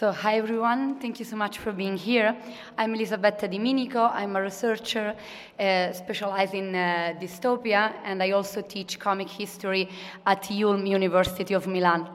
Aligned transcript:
So, 0.00 0.12
hi 0.12 0.38
everyone, 0.38 0.98
thank 0.98 1.18
you 1.18 1.26
so 1.26 1.36
much 1.36 1.58
for 1.58 1.72
being 1.72 1.94
here. 1.94 2.34
I'm 2.78 2.94
Elisabetta 2.94 3.46
dimenico. 3.46 4.10
I'm 4.10 4.34
a 4.34 4.40
researcher 4.40 5.14
uh, 5.58 5.92
specialized 5.92 6.54
in 6.54 6.74
uh, 6.74 7.12
dystopia, 7.20 7.92
and 8.02 8.22
I 8.22 8.30
also 8.30 8.62
teach 8.62 8.98
comic 8.98 9.28
history 9.28 9.90
at 10.24 10.42
IULM 10.44 10.88
University 10.88 11.52
of 11.52 11.66
Milan. 11.66 12.08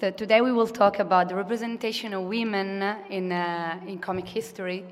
So, 0.00 0.10
today 0.10 0.40
we 0.40 0.52
will 0.52 0.68
talk 0.68 1.00
about 1.00 1.28
the 1.28 1.34
representation 1.34 2.14
of 2.14 2.22
women 2.22 2.82
in, 3.10 3.30
uh, 3.30 3.78
in 3.86 3.98
comic 3.98 4.26
history, 4.26 4.86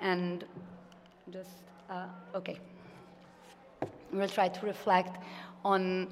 and 0.00 0.46
just, 1.30 1.50
uh, 1.90 2.06
okay. 2.36 2.58
We'll 4.14 4.30
try 4.30 4.48
to 4.48 4.64
reflect 4.64 5.22
on 5.62 6.08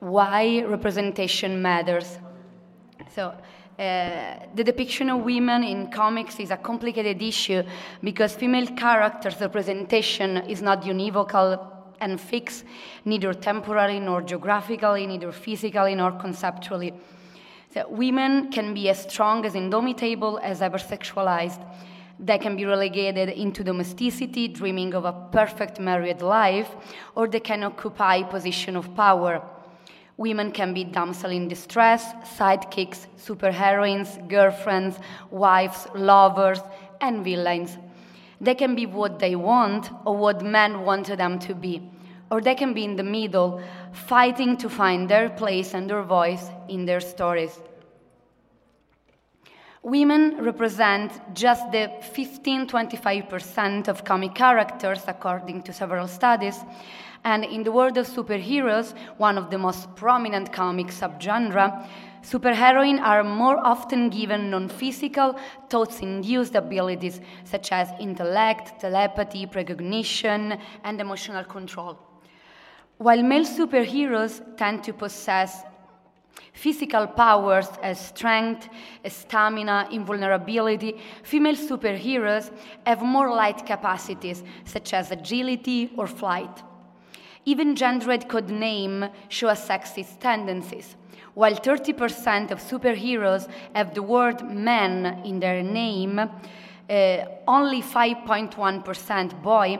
why 0.00 0.64
representation 0.66 1.60
matters. 1.60 2.18
So, 3.14 3.34
Uh, 3.82 4.38
the 4.54 4.62
depiction 4.62 5.10
of 5.10 5.24
women 5.24 5.64
in 5.64 5.90
comics 5.90 6.38
is 6.38 6.52
a 6.52 6.56
complicated 6.56 7.20
issue 7.20 7.64
because 8.04 8.32
female 8.32 8.68
characters' 8.76 9.40
representation 9.40 10.36
is 10.48 10.62
not 10.62 10.82
univocal 10.82 11.58
and 12.00 12.20
fixed, 12.20 12.64
neither 13.04 13.34
temporally 13.34 13.98
nor 13.98 14.22
geographically, 14.22 15.04
neither 15.04 15.32
physically 15.32 15.96
nor 15.96 16.12
conceptually. 16.12 16.94
So 17.74 17.88
women 17.88 18.52
can 18.52 18.72
be 18.72 18.88
as 18.88 19.02
strong 19.02 19.44
as 19.44 19.56
indomitable 19.56 20.38
as 20.44 20.60
hypersexualized. 20.60 21.60
They 22.20 22.38
can 22.38 22.54
be 22.54 22.64
relegated 22.64 23.30
into 23.30 23.64
domesticity, 23.64 24.46
dreaming 24.46 24.94
of 24.94 25.06
a 25.06 25.12
perfect 25.32 25.80
married 25.80 26.22
life, 26.22 26.70
or 27.16 27.26
they 27.26 27.40
can 27.40 27.64
occupy 27.64 28.16
a 28.16 28.26
position 28.26 28.76
of 28.76 28.94
power. 28.94 29.42
Women 30.22 30.52
can 30.52 30.72
be 30.72 30.84
damsel 30.84 31.32
in 31.32 31.48
distress, 31.48 32.12
sidekicks, 32.38 33.08
superheroines, 33.18 34.28
girlfriends, 34.28 34.96
wives, 35.32 35.88
lovers, 35.96 36.60
and 37.00 37.24
villains. 37.24 37.76
They 38.40 38.54
can 38.54 38.76
be 38.76 38.86
what 38.86 39.18
they 39.18 39.34
want 39.34 39.90
or 40.04 40.16
what 40.16 40.44
men 40.44 40.82
wanted 40.82 41.18
them 41.18 41.40
to 41.40 41.56
be. 41.56 41.82
Or 42.30 42.40
they 42.40 42.54
can 42.54 42.72
be 42.72 42.84
in 42.84 42.94
the 42.94 43.02
middle, 43.02 43.60
fighting 43.90 44.56
to 44.58 44.68
find 44.68 45.08
their 45.08 45.28
place 45.28 45.74
and 45.74 45.90
their 45.90 46.04
voice 46.04 46.46
in 46.68 46.84
their 46.84 47.00
stories. 47.00 47.58
Women 49.82 50.36
represent 50.44 51.10
just 51.34 51.72
the 51.72 51.90
15 52.12 52.68
25% 52.68 53.88
of 53.88 54.04
comic 54.04 54.36
characters, 54.36 55.02
according 55.08 55.62
to 55.62 55.72
several 55.72 56.06
studies, 56.06 56.64
and 57.24 57.44
in 57.44 57.62
the 57.62 57.72
world 57.72 57.96
of 57.98 58.06
superheroes, 58.06 58.94
one 59.16 59.38
of 59.38 59.50
the 59.50 59.58
most 59.58 59.94
prominent 59.94 60.52
comic 60.52 60.88
subgenre, 60.88 61.86
superheroines 62.22 63.00
are 63.00 63.22
more 63.22 63.58
often 63.58 64.10
given 64.10 64.50
non-physical, 64.50 65.38
thoughts-induced 65.68 66.54
abilities 66.54 67.20
such 67.44 67.72
as 67.72 67.88
intellect, 68.00 68.80
telepathy, 68.80 69.46
precognition, 69.46 70.58
and 70.84 71.00
emotional 71.00 71.44
control. 71.44 71.98
While 72.98 73.22
male 73.22 73.44
superheroes 73.44 74.56
tend 74.56 74.84
to 74.84 74.92
possess 74.92 75.64
Physical 76.52 77.06
powers 77.06 77.68
as 77.82 77.98
strength, 77.98 78.68
stamina, 79.06 79.88
invulnerability, 79.90 81.00
female 81.22 81.56
superheroes 81.56 82.50
have 82.86 83.02
more 83.02 83.34
light 83.34 83.64
capacities 83.64 84.42
such 84.64 84.92
as 84.92 85.10
agility 85.10 85.92
or 85.96 86.06
flight. 86.06 86.62
Even 87.44 87.74
gendered 87.74 88.28
code 88.28 88.50
name 88.50 89.08
show 89.28 89.48
sexist 89.48 90.20
tendencies. 90.20 90.96
While 91.34 91.54
30% 91.54 92.50
of 92.50 92.60
superheroes 92.60 93.48
have 93.74 93.94
the 93.94 94.02
word 94.02 94.42
man 94.48 95.22
in 95.24 95.40
their 95.40 95.62
name, 95.62 96.18
uh, 96.18 97.24
only 97.48 97.82
5.1% 97.82 99.42
boy, 99.42 99.78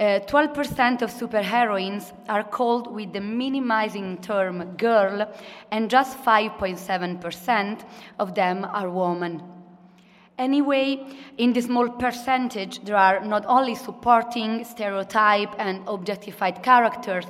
uh, 0.00 0.20
12% 0.26 1.02
of 1.02 1.10
superheroines 1.10 2.12
are 2.28 2.44
called 2.44 2.92
with 2.92 3.12
the 3.12 3.20
minimizing 3.20 4.18
term 4.18 4.76
girl, 4.76 5.32
and 5.70 5.90
just 5.90 6.18
5.7% 6.18 7.84
of 8.18 8.34
them 8.34 8.64
are 8.64 8.90
women. 8.90 9.57
Anyway, 10.38 11.04
in 11.36 11.52
this 11.52 11.64
small 11.64 11.88
percentage, 11.88 12.84
there 12.84 12.96
are 12.96 13.24
not 13.24 13.44
only 13.46 13.74
supporting, 13.74 14.64
stereotype, 14.64 15.52
and 15.58 15.82
objectified 15.88 16.62
characters, 16.62 17.24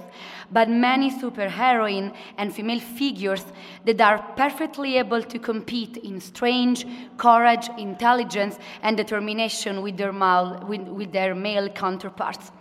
but 0.53 0.69
many 0.69 1.11
superheroine 1.11 2.15
and 2.37 2.55
female 2.55 2.81
figures 2.81 3.47
that 3.87 3.99
are 4.03 4.19
perfectly 4.37 4.99
able 4.99 5.23
to 5.23 5.39
compete 5.39 5.97
in 5.97 6.21
strength, 6.21 6.85
courage, 7.17 7.71
intelligence, 7.79 8.59
and 8.83 8.99
determination 8.99 9.81
with 9.81 9.97
their, 9.97 10.13
male, 10.13 10.63
with, 10.69 10.83
with 10.83 11.11
their 11.11 11.35
male 11.35 11.71
counterparts. 11.71 12.53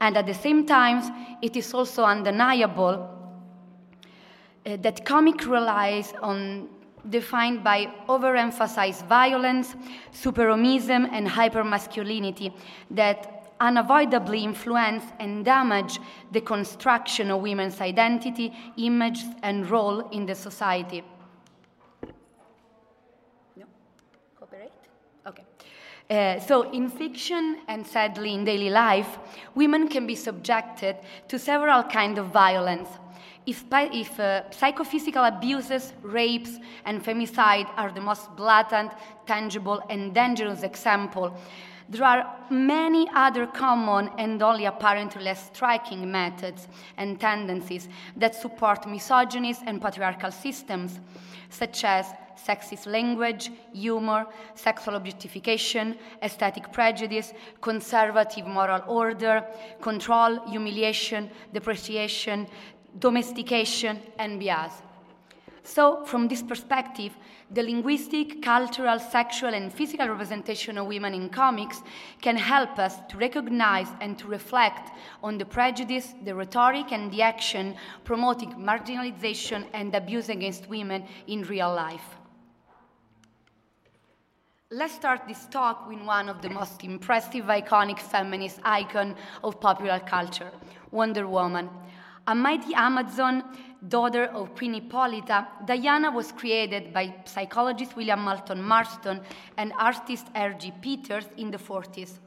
And 0.00 0.16
at 0.16 0.26
the 0.26 0.34
same 0.34 0.64
time, 0.64 1.38
it 1.42 1.56
is 1.56 1.74
also 1.74 2.04
undeniable 2.04 3.08
uh, 4.64 4.76
that 4.76 5.04
comic 5.04 5.44
relies 5.44 6.12
on 6.22 6.68
defined 7.08 7.64
by 7.64 7.92
overemphasized 8.08 9.06
violence, 9.06 9.74
superhomism, 10.12 11.08
and 11.10 11.26
hypermasculinity 11.26 12.52
that 12.90 13.42
unavoidably 13.60 14.42
influence 14.42 15.04
and 15.20 15.44
damage 15.44 16.00
the 16.32 16.40
construction 16.40 17.30
of 17.30 17.40
women's 17.40 17.80
identity, 17.80 18.52
image, 18.76 19.20
and 19.42 19.70
role 19.70 20.08
in 20.10 20.26
the 20.26 20.34
society. 20.34 21.04
No? 23.56 23.64
Copyright? 24.38 24.72
Okay. 25.26 25.44
Uh, 26.10 26.40
so, 26.40 26.70
in 26.72 26.88
fiction 26.88 27.58
and 27.68 27.86
sadly 27.86 28.34
in 28.34 28.44
daily 28.44 28.70
life, 28.70 29.18
women 29.54 29.86
can 29.86 30.06
be 30.06 30.16
subjected 30.16 30.96
to 31.28 31.38
several 31.38 31.84
kinds 31.84 32.18
of 32.18 32.26
violence. 32.26 32.88
If, 33.44 33.64
if 33.72 34.20
uh, 34.20 34.50
psychophysical 34.50 35.24
abuses, 35.24 35.92
rapes, 36.02 36.58
and 36.84 37.04
femicide 37.04 37.68
are 37.76 37.90
the 37.90 38.00
most 38.00 38.34
blatant, 38.36 38.92
tangible, 39.26 39.82
and 39.90 40.14
dangerous 40.14 40.62
example, 40.62 41.36
there 41.88 42.04
are 42.04 42.36
many 42.50 43.08
other 43.14 43.46
common 43.46 44.10
and 44.16 44.40
only 44.42 44.64
apparently 44.64 45.22
less 45.22 45.46
striking 45.52 46.10
methods 46.10 46.68
and 46.96 47.20
tendencies 47.20 47.88
that 48.16 48.34
support 48.34 48.82
misogynies 48.82 49.58
and 49.66 49.82
patriarchal 49.82 50.30
systems, 50.30 51.00
such 51.50 51.84
as 51.84 52.06
sexist 52.36 52.86
language, 52.86 53.50
humor, 53.72 54.26
sexual 54.54 54.96
objectification, 54.96 55.96
aesthetic 56.22 56.72
prejudice, 56.72 57.32
conservative 57.60 58.46
moral 58.46 58.82
order, 58.86 59.44
control, 59.80 60.40
humiliation, 60.48 61.30
depreciation, 61.52 62.46
domestication, 62.98 64.00
and 64.18 64.38
bias. 64.40 64.72
So, 65.64 66.04
from 66.04 66.26
this 66.26 66.42
perspective, 66.42 67.12
the 67.50 67.62
linguistic, 67.62 68.42
cultural, 68.42 68.98
sexual, 68.98 69.54
and 69.54 69.72
physical 69.72 70.08
representation 70.08 70.76
of 70.78 70.86
women 70.86 71.14
in 71.14 71.28
comics 71.28 71.82
can 72.20 72.36
help 72.36 72.78
us 72.78 72.96
to 73.10 73.16
recognize 73.16 73.88
and 74.00 74.18
to 74.18 74.26
reflect 74.26 74.90
on 75.22 75.38
the 75.38 75.44
prejudice, 75.44 76.14
the 76.24 76.34
rhetoric, 76.34 76.92
and 76.92 77.12
the 77.12 77.22
action 77.22 77.76
promoting 78.04 78.52
marginalization 78.54 79.66
and 79.72 79.94
abuse 79.94 80.30
against 80.30 80.68
women 80.68 81.04
in 81.28 81.42
real 81.42 81.72
life. 81.72 82.16
Let's 84.70 84.94
start 84.94 85.28
this 85.28 85.46
talk 85.50 85.86
with 85.86 86.00
one 86.00 86.30
of 86.30 86.40
the 86.40 86.48
most 86.48 86.82
impressive, 86.82 87.44
iconic 87.44 87.98
feminist 87.98 88.58
icons 88.64 89.16
of 89.44 89.60
popular 89.60 90.00
culture, 90.00 90.50
Wonder 90.90 91.28
Woman. 91.28 91.68
A 92.28 92.36
mighty 92.36 92.72
Amazon, 92.74 93.42
daughter 93.88 94.26
of 94.26 94.54
Queen 94.54 94.74
Hippolyta, 94.74 95.48
Diana 95.64 96.08
was 96.08 96.30
created 96.30 96.92
by 96.92 97.12
psychologist 97.24 97.96
William 97.96 98.20
Moulton 98.20 98.62
Marston 98.62 99.20
and 99.56 99.72
artist 99.76 100.28
R.G. 100.32 100.72
Peters 100.80 101.26
in 101.36 101.50
the 101.50 101.58
40s. 101.58 102.20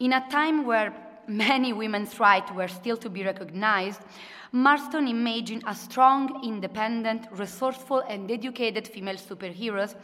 In 0.00 0.12
a 0.12 0.28
time 0.28 0.66
where 0.66 0.92
many 1.28 1.72
women's 1.72 2.18
rights 2.18 2.50
were 2.50 2.66
still 2.66 2.96
to 2.96 3.08
be 3.08 3.22
recognized, 3.22 4.00
Marston 4.50 5.06
imagined 5.06 5.62
a 5.68 5.74
strong, 5.74 6.42
independent, 6.42 7.28
resourceful, 7.30 8.00
and 8.08 8.28
educated 8.32 8.88
female 8.88 9.16
superheroes 9.16 9.94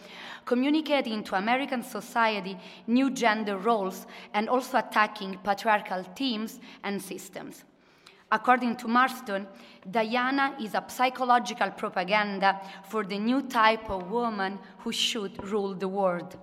communicating 0.45 1.25
to 1.25 1.35
American 1.35 1.83
society 1.83 2.57
new 2.87 3.11
gender 3.11 3.57
roles 3.57 4.07
and 4.33 4.49
also 4.49 4.79
attacking 4.79 5.39
patriarchal 5.43 6.05
themes 6.15 6.61
and 6.85 7.03
systems. 7.03 7.65
According 8.32 8.76
to 8.76 8.88
Marston, 8.88 9.47
Diana 9.88 10.56
is 10.61 10.75
a 10.75 10.85
psychological 10.88 11.71
propaganda 11.71 12.61
for 12.88 13.05
the 13.05 13.19
new 13.19 13.43
type 13.43 13.88
of 13.91 14.11
woman 14.11 14.59
who 14.79 14.93
should 14.93 15.43
rule 15.44 15.75
the 15.75 15.88
world. 15.88 16.37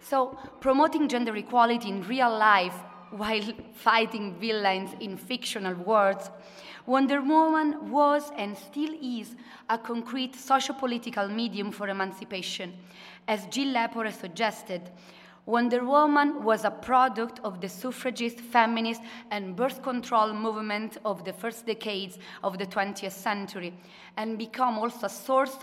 So, 0.00 0.38
promoting 0.60 1.08
gender 1.08 1.34
equality 1.36 1.88
in 1.88 2.02
real 2.02 2.30
life 2.30 2.74
while 3.10 3.42
fighting 3.74 4.34
villains 4.34 4.90
in 5.00 5.16
fictional 5.16 5.74
worlds 5.74 6.30
Wonder 6.86 7.22
Woman 7.22 7.90
was 7.90 8.30
and 8.36 8.54
still 8.54 8.94
is 9.00 9.36
a 9.70 9.78
concrete 9.78 10.34
socio-political 10.34 11.28
medium 11.28 11.72
for 11.72 11.88
emancipation. 11.88 12.74
As 13.26 13.46
Jill 13.46 13.72
Lepore 13.72 14.12
suggested, 14.12 14.90
Wonder 15.46 15.84
Woman 15.84 16.42
was 16.42 16.64
a 16.64 16.70
product 16.70 17.38
of 17.44 17.60
the 17.60 17.68
suffragist, 17.68 18.40
feminist, 18.40 19.02
and 19.30 19.54
birth 19.54 19.82
control 19.82 20.32
movement 20.32 20.96
of 21.04 21.22
the 21.24 21.34
first 21.34 21.66
decades 21.66 22.18
of 22.42 22.56
the 22.56 22.64
20th 22.64 23.12
century, 23.12 23.74
and 24.16 24.38
became 24.38 24.78
also 24.78 25.06
a 25.06 25.10
source 25.10 25.56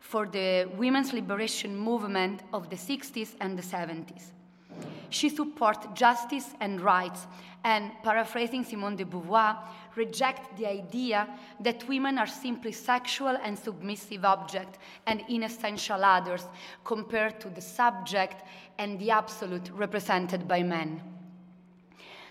for 0.00 0.26
the 0.26 0.70
women's 0.76 1.12
liberation 1.12 1.76
movement 1.76 2.42
of 2.52 2.70
the 2.70 2.76
60s 2.76 3.34
and 3.40 3.58
the 3.58 3.62
70s. 3.62 4.30
She 5.10 5.28
supports 5.28 5.86
justice 5.94 6.54
and 6.60 6.80
rights, 6.80 7.26
and 7.64 7.90
paraphrasing 8.02 8.62
Simone 8.62 8.94
de 8.94 9.04
Beauvoir, 9.04 9.56
reject 9.96 10.56
the 10.58 10.66
idea 10.66 11.26
that 11.60 11.88
women 11.88 12.18
are 12.18 12.26
simply 12.26 12.72
sexual 12.72 13.36
and 13.42 13.58
submissive 13.58 14.24
objects 14.24 14.78
and 15.06 15.22
inessential 15.28 16.04
others 16.04 16.46
compared 16.84 17.40
to 17.40 17.48
the 17.48 17.60
subject 17.60 18.42
and 18.78 18.98
the 18.98 19.10
absolute 19.10 19.70
represented 19.70 20.46
by 20.46 20.62
men. 20.62 21.00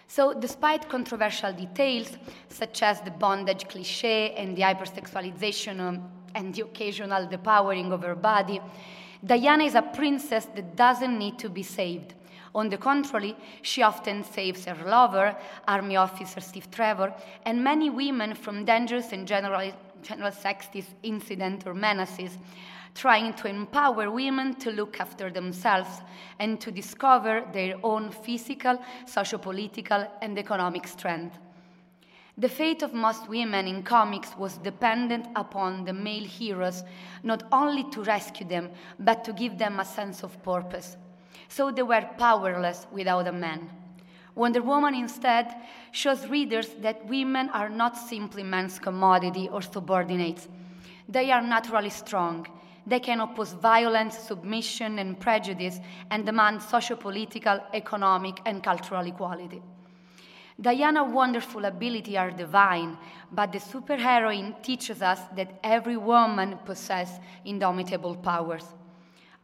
So, 0.08 0.34
despite 0.34 0.90
controversial 0.90 1.54
details, 1.54 2.18
such 2.48 2.84
as 2.84 3.02
the 3.02 3.10
bondage 3.10 3.68
cliche 3.68 4.34
and 4.36 4.56
the 4.56 4.62
hypersexualization 4.62 5.80
um, 5.80 6.12
and 6.36 6.54
the 6.54 6.62
occasional 6.62 7.26
depowering 7.26 7.92
of 7.92 8.04
her 8.04 8.14
body, 8.14 8.62
Diana 9.26 9.64
is 9.64 9.74
a 9.74 9.82
princess 9.82 10.46
that 10.54 10.76
doesn't 10.76 11.18
need 11.18 11.40
to 11.40 11.50
be 11.50 11.64
saved. 11.64 12.14
On 12.56 12.70
the 12.70 12.78
contrary, 12.78 13.36
she 13.64 13.82
often 13.82 14.24
saves 14.24 14.66
her 14.66 14.86
lover, 14.86 15.36
Army 15.68 15.96
Officer 15.96 16.40
Steve 16.40 16.70
Trevor, 16.70 17.14
and 17.46 17.64
many 17.64 17.90
women 17.90 18.36
from 18.36 18.64
dangerous 18.64 19.12
and 19.12 19.28
general, 19.28 19.72
general 20.04 20.32
sexist 20.32 20.94
incidents 21.02 21.66
or 21.66 21.74
menaces, 21.74 22.38
trying 22.94 23.34
to 23.34 23.48
empower 23.48 24.12
women 24.12 24.54
to 24.54 24.70
look 24.72 25.00
after 25.00 25.32
themselves 25.32 26.02
and 26.38 26.62
to 26.62 26.72
discover 26.72 27.44
their 27.52 27.76
own 27.82 28.12
physical, 28.12 28.80
socio-political, 29.08 30.08
and 30.22 30.38
economic 30.38 30.86
strength. 30.88 31.40
The 32.38 32.50
fate 32.50 32.84
of 32.84 32.94
most 32.94 33.28
women 33.28 33.68
in 33.68 33.82
comics 33.82 34.38
was 34.38 34.58
dependent 34.60 35.28
upon 35.36 35.86
the 35.86 35.94
male 35.94 36.24
heroes 36.24 36.84
not 37.24 37.44
only 37.52 37.84
to 37.92 38.04
rescue 38.04 38.48
them, 38.48 38.70
but 39.00 39.24
to 39.24 39.34
give 39.34 39.58
them 39.58 39.80
a 39.80 39.86
sense 39.86 40.24
of 40.24 40.42
purpose 40.44 40.98
so 41.56 41.72
they 41.72 41.84
were 41.84 42.08
powerless 42.18 42.88
without 42.92 43.28
a 43.28 43.32
man. 43.32 43.70
Wonder 44.36 44.64
Woman 44.64 44.96
instead 44.96 45.54
shows 45.92 46.28
readers 46.28 46.70
that 46.82 47.06
women 47.06 47.50
are 47.50 47.70
not 47.70 47.96
simply 47.96 48.42
men's 48.42 48.80
commodity 48.80 49.48
or 49.52 49.62
subordinates. 49.62 50.48
They 51.08 51.32
are 51.32 51.42
naturally 51.42 51.92
strong. 51.92 52.48
They 52.88 53.00
can 53.00 53.20
oppose 53.20 53.54
violence, 53.54 54.18
submission, 54.18 54.98
and 54.98 55.20
prejudice 55.20 55.80
and 56.10 56.26
demand 56.26 56.64
socio-political, 56.64 57.60
economic, 57.74 58.40
and 58.48 58.64
cultural 58.64 59.06
equality. 59.06 59.62
Diana's 60.60 61.12
wonderful 61.14 61.66
ability 61.66 62.18
are 62.18 62.32
divine, 62.32 62.98
but 63.32 63.52
the 63.52 63.60
superheroine 63.60 64.62
teaches 64.64 65.02
us 65.02 65.20
that 65.36 65.60
every 65.64 65.98
woman 65.98 66.58
possesses 66.66 67.20
indomitable 67.46 68.16
powers. 68.16 68.66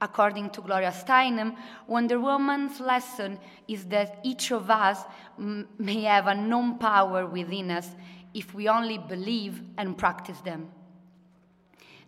According 0.01 0.51
to 0.51 0.62
Gloria 0.62 0.91
Steinem, 0.91 1.58
Wonder 1.88 2.20
Woman's 2.20 2.79
lesson 2.79 3.38
is 3.68 3.86
that 3.86 4.20
each 4.24 4.51
of 4.51 4.70
us 4.70 5.00
may 5.38 6.03
have 6.03 6.27
a 6.27 6.36
known 6.36 6.77
power 6.77 7.25
within 7.25 7.70
us 7.72 7.89
if 8.34 8.53
we 8.53 8.70
only 8.70 8.98
believe 8.98 9.62
and 9.77 9.98
practice 9.98 10.39
them. 10.39 10.70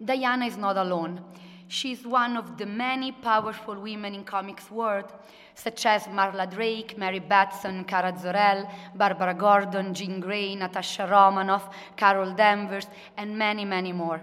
Diana 0.03 0.45
is 0.45 0.57
not 0.57 0.77
alone. 0.77 1.21
She 1.67 1.91
is 1.91 2.05
one 2.05 2.37
of 2.37 2.57
the 2.57 2.65
many 2.65 3.11
powerful 3.11 3.75
women 3.75 4.15
in 4.15 4.23
comics 4.23 4.69
world, 4.71 5.11
such 5.55 5.85
as 5.85 6.03
Marla 6.03 6.49
Drake, 6.49 6.97
Mary 6.97 7.19
Batson, 7.19 7.83
Kara 7.85 8.13
Zor-El, 8.17 8.69
Barbara 8.95 9.33
Gordon, 9.33 9.93
Jean 9.93 10.19
Grey, 10.19 10.55
Natasha 10.55 11.07
Romanoff, 11.07 11.73
Carol 11.95 12.33
Danvers, 12.33 12.87
and 13.15 13.37
many, 13.37 13.63
many 13.63 13.93
more. 13.93 14.21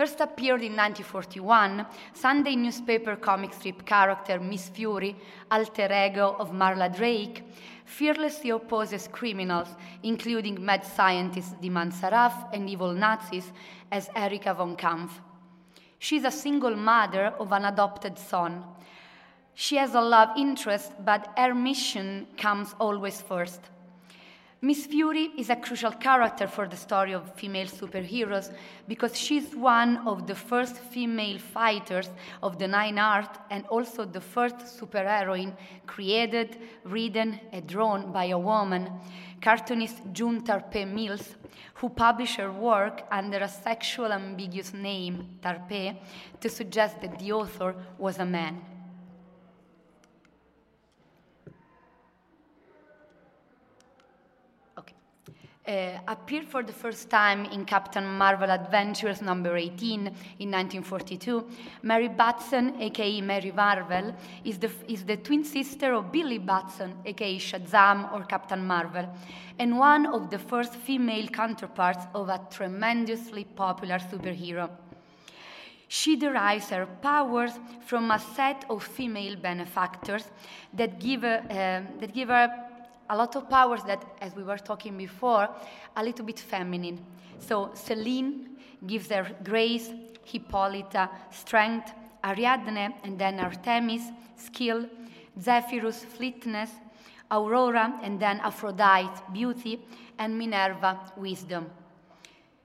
First 0.00 0.20
appeared 0.20 0.62
in 0.62 0.76
1941, 0.76 1.84
Sunday 2.14 2.56
newspaper 2.56 3.16
comic 3.16 3.52
strip 3.52 3.84
character 3.84 4.40
Miss 4.40 4.70
Fury, 4.70 5.14
alter 5.50 5.92
ego 5.92 6.36
of 6.38 6.52
Marla 6.52 6.88
Drake, 6.88 7.44
fearlessly 7.84 8.48
opposes 8.48 9.08
criminals, 9.08 9.68
including 10.02 10.64
mad 10.64 10.86
scientist 10.86 11.60
Demon 11.60 11.92
Saraf 11.92 12.32
and 12.54 12.70
evil 12.70 12.94
Nazis 12.94 13.52
as 13.92 14.08
Erika 14.16 14.54
von 14.54 14.74
Kampf. 14.74 15.20
She's 15.98 16.24
a 16.24 16.30
single 16.30 16.76
mother 16.76 17.34
of 17.38 17.52
an 17.52 17.66
adopted 17.66 18.18
son. 18.18 18.64
She 19.52 19.76
has 19.76 19.94
a 19.94 20.00
love 20.00 20.30
interest, 20.34 20.92
but 21.04 21.30
her 21.36 21.54
mission 21.54 22.26
comes 22.38 22.74
always 22.80 23.20
first. 23.20 23.60
Miss 24.62 24.84
Fury 24.84 25.30
is 25.38 25.48
a 25.48 25.56
crucial 25.56 25.92
character 25.92 26.46
for 26.46 26.68
the 26.68 26.76
story 26.76 27.14
of 27.14 27.34
female 27.34 27.66
superheroes 27.66 28.52
because 28.86 29.18
she's 29.18 29.56
one 29.56 30.06
of 30.06 30.26
the 30.26 30.34
first 30.34 30.76
female 30.76 31.38
fighters 31.38 32.10
of 32.42 32.58
the 32.58 32.68
Nine 32.68 32.98
Art 32.98 33.38
and 33.48 33.64
also 33.68 34.04
the 34.04 34.20
first 34.20 34.56
superheroine 34.78 35.56
created, 35.86 36.58
written, 36.84 37.40
and 37.52 37.66
drawn 37.66 38.12
by 38.12 38.26
a 38.26 38.38
woman, 38.38 38.90
cartoonist 39.40 39.96
June 40.12 40.42
Tarpe 40.42 40.86
Mills, 40.86 41.36
who 41.76 41.88
published 41.88 42.36
her 42.36 42.52
work 42.52 43.04
under 43.10 43.38
a 43.38 43.48
sexual 43.48 44.12
ambiguous 44.12 44.74
name, 44.74 45.38
Tarpe, 45.40 45.96
to 46.38 46.50
suggest 46.50 47.00
that 47.00 47.18
the 47.18 47.32
author 47.32 47.74
was 47.96 48.18
a 48.18 48.26
man. 48.26 48.60
Uh, 55.70 55.98
appeared 56.08 56.46
for 56.46 56.62
the 56.62 56.72
first 56.72 57.08
time 57.08 57.44
in 57.46 57.64
Captain 57.64 58.04
Marvel 58.04 58.50
Adventures 58.50 59.22
number 59.22 59.56
18 59.56 60.00
in 60.38 60.50
1942. 60.50 61.46
Mary 61.82 62.08
Batson, 62.08 62.80
aka 62.80 63.20
Mary 63.20 63.52
Marvel, 63.52 64.14
is 64.44 64.58
the, 64.58 64.70
is 64.88 65.04
the 65.04 65.16
twin 65.16 65.44
sister 65.44 65.94
of 65.94 66.10
Billy 66.10 66.38
Batson, 66.38 66.94
aka 67.04 67.38
Shazam 67.38 68.12
or 68.12 68.24
Captain 68.24 68.66
Marvel, 68.66 69.08
and 69.58 69.78
one 69.78 70.06
of 70.06 70.30
the 70.30 70.38
first 70.38 70.74
female 70.74 71.28
counterparts 71.28 72.04
of 72.14 72.28
a 72.28 72.40
tremendously 72.50 73.44
popular 73.44 73.98
superhero. 73.98 74.68
She 75.86 76.16
derives 76.16 76.70
her 76.70 76.86
powers 76.86 77.52
from 77.84 78.10
a 78.10 78.18
set 78.18 78.64
of 78.70 78.82
female 78.82 79.36
benefactors 79.36 80.24
that 80.74 81.00
give 81.00 81.24
uh, 81.24 81.40
that 81.48 82.12
give 82.14 82.28
her 82.28 82.69
a 83.10 83.16
lot 83.16 83.34
of 83.36 83.50
powers 83.50 83.82
that, 83.84 84.04
as 84.20 84.34
we 84.36 84.42
were 84.42 84.56
talking 84.56 84.96
before, 84.96 85.48
a 85.96 86.02
little 86.02 86.24
bit 86.24 86.38
feminine. 86.38 87.04
So 87.40 87.72
Selene 87.74 88.56
gives 88.86 89.10
her 89.10 89.26
grace, 89.42 89.90
Hippolyta 90.24 91.10
strength, 91.30 91.92
Ariadne 92.24 92.94
and 93.02 93.18
then 93.18 93.40
Artemis 93.40 94.02
skill, 94.36 94.86
Zephyrus 95.38 96.04
fleetness, 96.04 96.70
Aurora 97.30 97.98
and 98.02 98.20
then 98.20 98.40
Aphrodite 98.40 99.22
beauty, 99.32 99.80
and 100.18 100.38
Minerva 100.38 101.00
wisdom. 101.16 101.66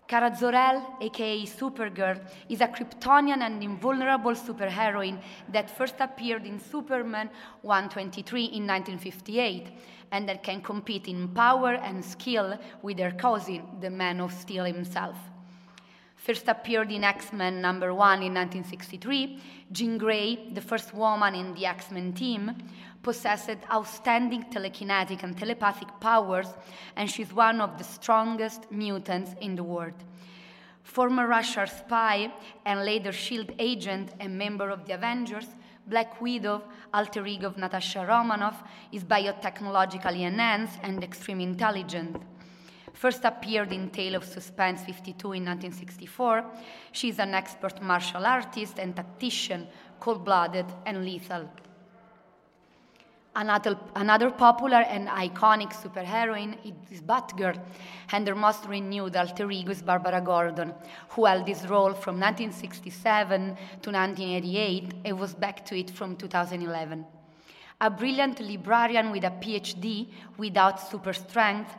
Kara 0.08 0.36
Zor-El, 0.36 0.98
aka 1.02 1.46
Supergirl, 1.46 2.20
is 2.48 2.62
a 2.62 2.68
Kryptonian 2.68 3.42
and 3.42 3.64
invulnerable 3.64 4.34
superheroine 4.34 5.20
that 5.52 5.70
first 5.70 5.96
appeared 6.00 6.46
in 6.46 6.60
Superman 6.60 7.30
123 7.64 8.44
in 8.44 8.68
1958 8.68 9.68
and 10.12 10.30
that 10.30 10.44
can 10.44 10.62
compete 10.62 11.08
in 11.08 11.28
power 11.30 11.74
and 11.74 12.06
skill 12.06 12.60
with 12.84 13.00
her 13.00 13.12
cousin, 13.12 13.64
the 13.82 13.90
Man 13.90 14.22
of 14.22 14.32
Steel 14.32 14.66
himself. 14.66 15.18
First 16.26 16.48
appeared 16.48 16.92
in 16.92 17.04
X 17.04 17.32
Men 17.34 17.62
number 17.62 17.94
one 17.94 18.24
in 18.24 18.34
1963, 18.34 19.40
Jean 19.72 20.00
Grey, 20.00 20.50
the 20.54 20.60
first 20.60 20.92
woman 20.92 21.36
in 21.36 21.54
the 21.54 21.68
X 21.68 21.92
Men 21.92 22.14
team, 22.14 22.56
possessed 23.04 23.60
outstanding 23.72 24.46
telekinetic 24.46 25.22
and 25.22 25.38
telepathic 25.38 25.88
powers, 26.00 26.48
and 26.96 27.08
she's 27.08 27.32
one 27.32 27.62
of 27.62 27.78
the 27.78 27.84
strongest 27.84 28.72
mutants 28.72 29.36
in 29.40 29.56
the 29.56 29.62
world. 29.62 29.94
Former 30.82 31.28
Russian 31.28 31.68
spy 31.68 32.34
and 32.66 32.84
later 32.84 33.12
SHIELD 33.12 33.54
agent 33.60 34.10
and 34.20 34.36
member 34.36 34.72
of 34.72 34.84
the 34.88 34.96
Avengers, 34.96 35.46
Black 35.86 36.20
Widow, 36.20 36.64
alter 36.92 37.28
ego 37.28 37.46
of 37.46 37.60
Natasha 37.60 38.04
Romanoff, 38.04 38.64
is 38.92 39.04
biotechnologically 39.04 40.22
enhanced 40.22 40.80
and 40.82 41.04
extremely 41.04 41.44
intelligent. 41.44 42.18
First 42.96 43.26
appeared 43.26 43.74
in 43.74 43.90
Tale 43.90 44.16
of 44.16 44.24
Suspense 44.24 44.82
52 44.84 45.34
in 45.34 45.46
1964, 45.46 46.46
she 46.94 47.10
is 47.10 47.20
an 47.20 47.34
expert 47.34 47.82
martial 47.82 48.26
artist 48.26 48.80
and 48.80 48.96
tactician, 48.96 49.68
cold 50.00 50.24
blooded 50.24 50.66
and 50.86 51.04
lethal. 51.04 51.50
Another, 53.36 53.78
another 53.98 54.32
popular 54.32 54.78
and 54.78 55.10
iconic 55.10 55.74
superheroine 55.74 56.56
is 56.90 57.02
Batgirl, 57.02 57.60
and 58.14 58.26
her 58.26 58.34
most 58.34 58.66
renewed 58.66 59.18
alter 59.18 59.52
ego 59.52 59.72
is 59.72 59.82
Barbara 59.82 60.22
Gordon, 60.22 60.74
who 61.10 61.26
held 61.26 61.46
this 61.46 61.66
role 61.66 61.94
from 61.94 62.18
1967 62.18 63.58
to 63.82 63.92
1988 63.92 64.94
and 65.04 65.20
was 65.20 65.36
back 65.36 65.66
to 65.66 65.78
it 65.78 65.90
from 65.90 66.16
2011. 66.16 67.06
A 67.82 67.90
brilliant 67.90 68.40
librarian 68.40 69.12
with 69.12 69.26
a 69.26 69.32
PhD 69.32 70.08
without 70.38 70.80
super 70.80 71.12
strength, 71.12 71.76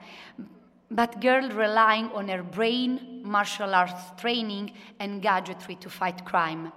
Batgirl 0.92 1.56
relying 1.56 2.10
on 2.12 2.28
her 2.28 2.42
brain, 2.42 3.20
martial 3.24 3.74
arts 3.74 4.12
training, 4.16 4.72
and 5.00 5.20
gadgetry 5.20 5.74
to 5.76 5.90
fight 5.90 6.24
crime. 6.24 6.72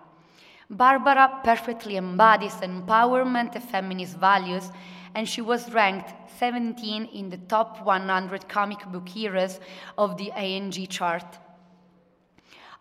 Barbara 0.69 1.41
perfectly 1.43 1.97
embodies 1.97 2.53
empowerment 2.55 3.55
and 3.55 3.63
feminist 3.63 4.17
values, 4.17 4.71
and 5.15 5.27
she 5.27 5.41
was 5.41 5.71
ranked 5.73 6.11
17 6.39 7.05
in 7.05 7.29
the 7.29 7.37
top 7.37 7.83
100 7.83 8.47
comic 8.47 8.85
book 8.91 9.07
heroes 9.09 9.59
of 9.97 10.17
the 10.17 10.31
IGN 10.35 10.87
chart. 10.89 11.25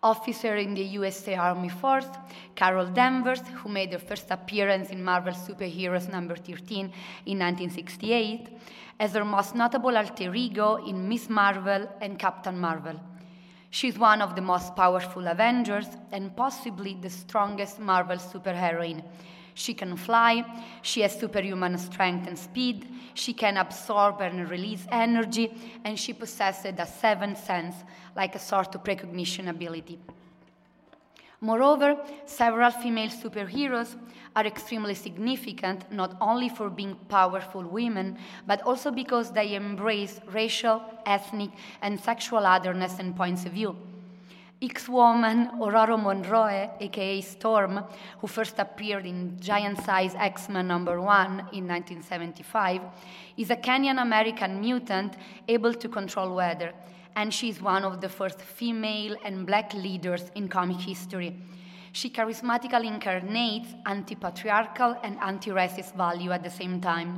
Officer 0.01 0.55
in 0.55 0.75
the 0.75 0.83
USA 0.83 1.35
Army 1.35 1.67
Force, 1.67 2.07
Carol 2.55 2.87
Danvers, 2.87 3.41
who 3.55 3.69
made 3.69 3.91
her 3.91 3.99
first 3.99 4.31
appearance 4.31 4.91
in 4.91 5.03
Marvel 5.03 5.33
Superheroes 5.33 6.09
number 6.09 6.37
13 6.37 6.85
in 7.25 7.39
1968, 7.39 8.47
as 8.99 9.13
her 9.13 9.23
most 9.23 9.55
notable 9.55 9.95
alter 9.95 10.35
ego 10.35 10.75
in 10.85 11.07
Miss 11.07 11.29
Marvel 11.29 11.87
and 12.01 12.19
Captain 12.19 12.59
Marvel. 12.59 12.99
She's 13.71 13.97
one 13.97 14.21
of 14.21 14.35
the 14.35 14.41
most 14.41 14.75
powerful 14.75 15.27
Avengers 15.27 15.87
and 16.11 16.35
possibly 16.35 16.97
the 16.99 17.09
strongest 17.09 17.79
Marvel 17.79 18.17
superheroine. 18.17 19.03
She 19.53 19.73
can 19.73 19.95
fly, 19.95 20.45
she 20.81 21.01
has 21.01 21.19
superhuman 21.19 21.77
strength 21.77 22.27
and 22.27 22.37
speed, 22.37 22.87
she 23.13 23.33
can 23.33 23.57
absorb 23.57 24.21
and 24.21 24.49
release 24.49 24.85
energy, 24.89 25.51
and 25.83 25.99
she 25.99 26.13
possesses 26.13 26.73
a 26.77 26.85
seventh 26.85 27.43
sense, 27.43 27.75
like 28.15 28.35
a 28.35 28.39
sort 28.39 28.73
of 28.75 28.83
precognition 28.83 29.49
ability. 29.49 29.99
Moreover, 31.41 31.97
several 32.25 32.69
female 32.69 33.09
superheroes 33.09 33.95
are 34.35 34.45
extremely 34.45 34.93
significant 34.93 35.89
not 35.91 36.17
only 36.19 36.49
for 36.49 36.69
being 36.69 36.95
powerful 37.07 37.63
women, 37.63 38.17
but 38.45 38.61
also 38.63 38.91
because 38.91 39.31
they 39.31 39.55
embrace 39.55 40.19
racial, 40.27 40.81
ethnic, 41.05 41.51
and 41.81 41.99
sexual 41.99 42.45
otherness 42.45 42.99
and 42.99 43.15
points 43.15 43.45
of 43.45 43.53
view. 43.53 43.75
X 44.61 44.89
Woman 44.89 45.51
Ororo 45.61 45.97
Munroe, 45.97 46.69
aka 46.81 47.21
Storm, 47.21 47.85
who 48.19 48.27
first 48.27 48.59
appeared 48.59 49.05
in 49.05 49.39
Giant 49.39 49.81
Size 49.85 50.15
X 50.15 50.49
Men 50.49 50.67
number 50.67 50.99
1 50.99 51.29
in 51.53 51.65
1975, 51.65 52.81
is 53.37 53.49
a 53.49 53.55
Kenyan 53.55 54.01
American 54.01 54.59
mutant 54.59 55.13
able 55.47 55.73
to 55.73 55.87
control 55.87 56.35
weather 56.35 56.73
and 57.19 57.33
she's 57.33 57.61
one 57.61 57.83
of 57.83 57.99
the 57.99 58.07
first 58.07 58.39
female 58.41 59.13
and 59.25 59.45
black 59.45 59.73
leaders 59.73 60.31
in 60.35 60.47
comic 60.47 60.77
history. 60.77 61.35
She 61.91 62.09
charismatically 62.09 62.85
incarnates 62.85 63.67
anti 63.85 64.15
patriarchal 64.15 64.95
and 65.03 65.17
anti 65.19 65.51
racist 65.51 65.95
value 65.95 66.31
at 66.31 66.43
the 66.43 66.49
same 66.49 66.79
time. 66.79 67.11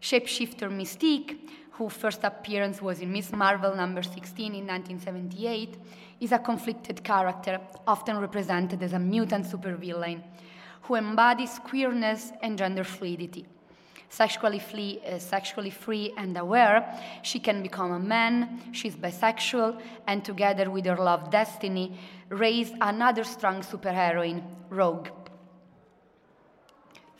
Shapeshifter 0.00 0.70
Mystique, 0.70 1.36
whose 1.72 1.94
first 1.94 2.22
appearance 2.22 2.80
was 2.80 3.00
in 3.00 3.10
Miss 3.10 3.32
Marvel 3.32 3.74
number 3.74 4.04
16 4.04 4.54
in 4.54 4.66
1978, 4.68 5.78
is 6.20 6.30
a 6.30 6.38
conflicted 6.38 7.02
character, 7.02 7.58
often 7.88 8.18
represented 8.18 8.84
as 8.84 8.92
a 8.92 9.00
mutant 9.00 9.46
supervillain, 9.46 10.22
who 10.82 10.94
embodies 10.94 11.58
queerness 11.64 12.30
and 12.40 12.56
gender 12.56 12.84
fluidity 12.84 13.46
sexually 14.08 14.58
free, 14.58 15.00
uh, 15.06 15.18
sexually 15.18 15.70
free 15.70 16.12
and 16.16 16.36
aware, 16.36 17.00
she 17.22 17.38
can 17.38 17.62
become 17.62 17.92
a 17.92 17.98
man, 17.98 18.60
she's 18.72 18.96
bisexual, 18.96 19.80
and 20.06 20.24
together 20.24 20.70
with 20.70 20.86
her 20.86 20.96
love 20.96 21.30
destiny, 21.30 21.98
raise 22.28 22.72
another 22.80 23.24
strong 23.24 23.62
superheroine, 23.62 24.42
Rogue. 24.70 25.08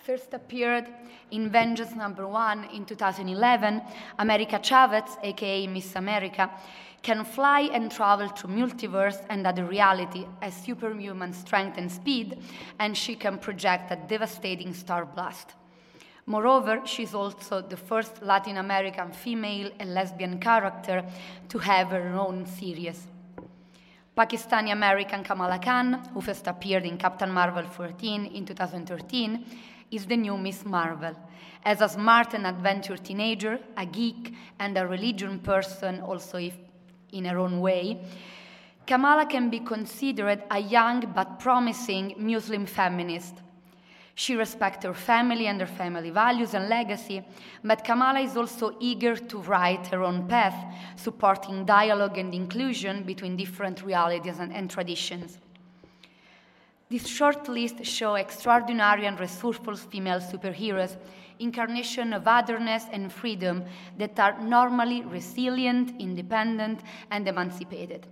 First 0.07 0.35
appeared 0.35 0.87
in 1.33 1.51
Vengeance 1.51 1.97
number 1.97 2.29
one 2.29 2.65
in 2.73 2.85
2011, 2.85 3.83
America 4.21 4.61
Chavez, 4.63 5.17
aka 5.23 5.67
Miss 5.67 5.97
America, 5.97 6.51
can 7.03 7.25
fly 7.25 7.63
and 7.73 7.91
travel 7.91 8.29
through 8.29 8.51
multiverse 8.51 9.25
and 9.31 9.47
other 9.47 9.65
reality 9.65 10.27
as 10.43 10.55
superhuman 10.55 11.33
strength 11.33 11.77
and 11.79 11.91
speed, 11.91 12.39
and 12.79 12.97
she 12.97 13.15
can 13.15 13.39
project 13.39 13.91
a 13.91 13.97
devastating 14.09 14.73
star 14.73 15.05
blast. 15.05 15.55
Moreover, 16.29 16.83
she's 16.85 17.15
also 17.15 17.63
the 17.63 17.77
first 17.77 18.21
Latin 18.21 18.57
American 18.57 19.13
female 19.13 19.71
and 19.79 19.95
lesbian 19.95 20.41
character 20.41 21.05
to 21.49 21.59
have 21.59 21.91
her 21.91 22.19
own 22.19 22.47
series. 22.47 23.07
Pakistani 24.17 24.73
American 24.73 25.23
Kamala 25.23 25.61
Khan, 25.61 26.03
who 26.13 26.21
first 26.21 26.49
appeared 26.49 26.85
in 26.85 26.99
Captain 26.99 27.31
Marvel 27.31 27.65
14 27.65 28.27
in 28.27 28.45
2013, 28.45 29.45
is 29.93 30.07
the 30.07 30.17
new 30.17 30.37
Miss 30.37 30.65
Marvel. 30.65 31.15
As 31.65 31.81
a 31.81 31.89
smart 31.89 32.35
and 32.35 32.45
adventure 32.45 32.97
teenager, 32.97 33.61
a 33.77 33.87
geek, 33.87 34.35
and 34.59 34.77
a 34.77 34.85
religion 34.85 35.39
person, 35.39 36.01
also 36.01 36.39
if 36.39 36.55
in 37.13 37.25
her 37.27 37.39
own 37.39 37.61
way, 37.61 38.01
Kamala 38.85 39.27
can 39.27 39.49
be 39.49 39.61
considered 39.61 40.43
a 40.51 40.59
young 40.59 41.13
but 41.15 41.39
promising 41.39 42.15
Muslim 42.19 42.67
feminist 42.67 43.35
she 44.17 44.35
respects 44.35 44.83
her 44.83 44.95
family 44.95 45.47
and 45.47 45.61
her 45.61 45.67
family 45.67 46.09
values 46.09 46.55
and 46.55 46.71
legacy, 46.71 47.23
but 47.63 47.85
Kamala 47.85 48.21
is 48.21 48.35
also 48.35 48.75
eager 48.81 49.15
to 49.15 49.39
write 49.43 49.87
her 49.89 50.03
own 50.03 50.27
path, 50.27 50.57
supporting 50.97 51.67
dialogue 51.67 52.17
and 52.17 52.33
inclusion 52.33 53.03
between 53.03 53.37
different 53.37 53.83
realities 53.83 54.39
and, 54.39 54.55
and 54.55 54.71
traditions. 54.71 55.39
This 56.89 57.07
short 57.07 57.47
list 57.47 57.85
shows 57.85 58.19
extraordinary 58.19 59.05
and 59.05 59.21
resourceful 59.21 59.77
female 59.77 60.21
superheroes, 60.21 60.97
incarnation 61.39 62.15
of 62.15 62.27
otherness 62.27 62.85
and 62.91 63.13
freedom 63.13 63.67
that 63.99 64.19
are 64.19 64.41
normally 64.41 65.03
resilient, 65.03 65.93
independent, 66.01 66.81
and 67.11 67.29
emancipated. 67.29 68.07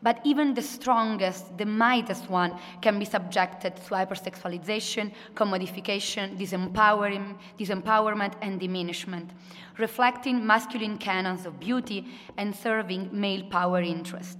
But 0.00 0.20
even 0.24 0.54
the 0.54 0.62
strongest, 0.62 1.58
the 1.58 1.66
mightiest 1.66 2.30
one 2.30 2.56
can 2.80 2.98
be 2.98 3.04
subjected 3.04 3.74
to 3.76 3.82
hypersexualization, 3.82 5.12
commodification, 5.34 6.38
disempowerment, 6.38 8.34
and 8.40 8.60
diminishment, 8.60 9.30
reflecting 9.76 10.46
masculine 10.46 10.98
canons 10.98 11.46
of 11.46 11.58
beauty 11.58 12.06
and 12.36 12.54
serving 12.54 13.08
male 13.12 13.42
power 13.50 13.80
interest. 13.80 14.38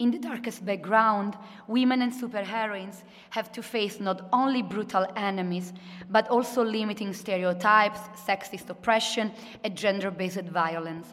In 0.00 0.10
the 0.10 0.18
darkest 0.18 0.66
background, 0.66 1.38
women 1.68 2.02
and 2.02 2.12
superheroines 2.12 3.04
have 3.30 3.52
to 3.52 3.62
face 3.62 4.00
not 4.00 4.28
only 4.32 4.60
brutal 4.60 5.06
enemies, 5.16 5.72
but 6.10 6.28
also 6.28 6.62
limiting 6.62 7.14
stereotypes, 7.14 8.00
sexist 8.26 8.68
oppression, 8.68 9.32
and 9.62 9.76
gender 9.76 10.10
based 10.10 10.42
violence. 10.42 11.06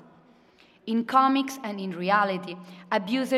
In 0.88 1.06
comics 1.06 1.60
and 1.64 1.80
in 1.80 1.92
reality, 1.92 2.58
abuse 2.92 3.34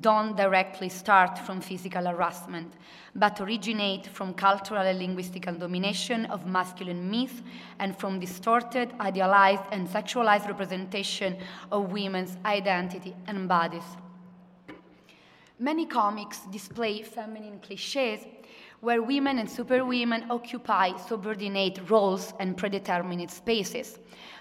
don't 0.00 0.36
directly 0.36 0.88
start 0.88 1.38
from 1.38 1.60
physical 1.60 2.04
harassment, 2.06 2.72
but 3.14 3.40
originate 3.40 4.06
from 4.06 4.34
cultural 4.34 4.82
and 4.82 4.98
linguistic 4.98 5.44
domination 5.44 6.26
of 6.26 6.46
masculine 6.46 7.10
myth 7.10 7.42
and 7.78 7.96
from 7.96 8.20
distorted, 8.20 8.92
idealized, 9.00 9.62
and 9.72 9.88
sexualized 9.88 10.46
representation 10.46 11.36
of 11.70 11.92
women's 11.92 12.36
identity 12.44 13.14
and 13.26 13.48
bodies. 13.48 13.84
Many 15.58 15.86
comics 15.86 16.40
display 16.52 17.02
feminine 17.02 17.60
cliches 17.60 18.20
where 18.80 19.02
women 19.02 19.38
and 19.38 19.50
superwomen 19.50 20.26
occupy 20.30 20.96
subordinate 20.96 21.80
roles 21.88 22.34
and 22.38 22.56
predetermined 22.56 23.30
spaces, 23.30 23.98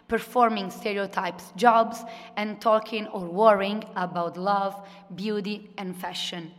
performing 0.08 0.70
stereotypes 0.70 1.52
jobs 1.56 2.04
and 2.38 2.62
talking 2.62 3.08
or 3.08 3.22
worrying 3.22 3.84
about 3.96 4.38
love, 4.38 4.88
beauty, 5.16 5.72
and 5.78 5.96
fashion. 5.96 6.52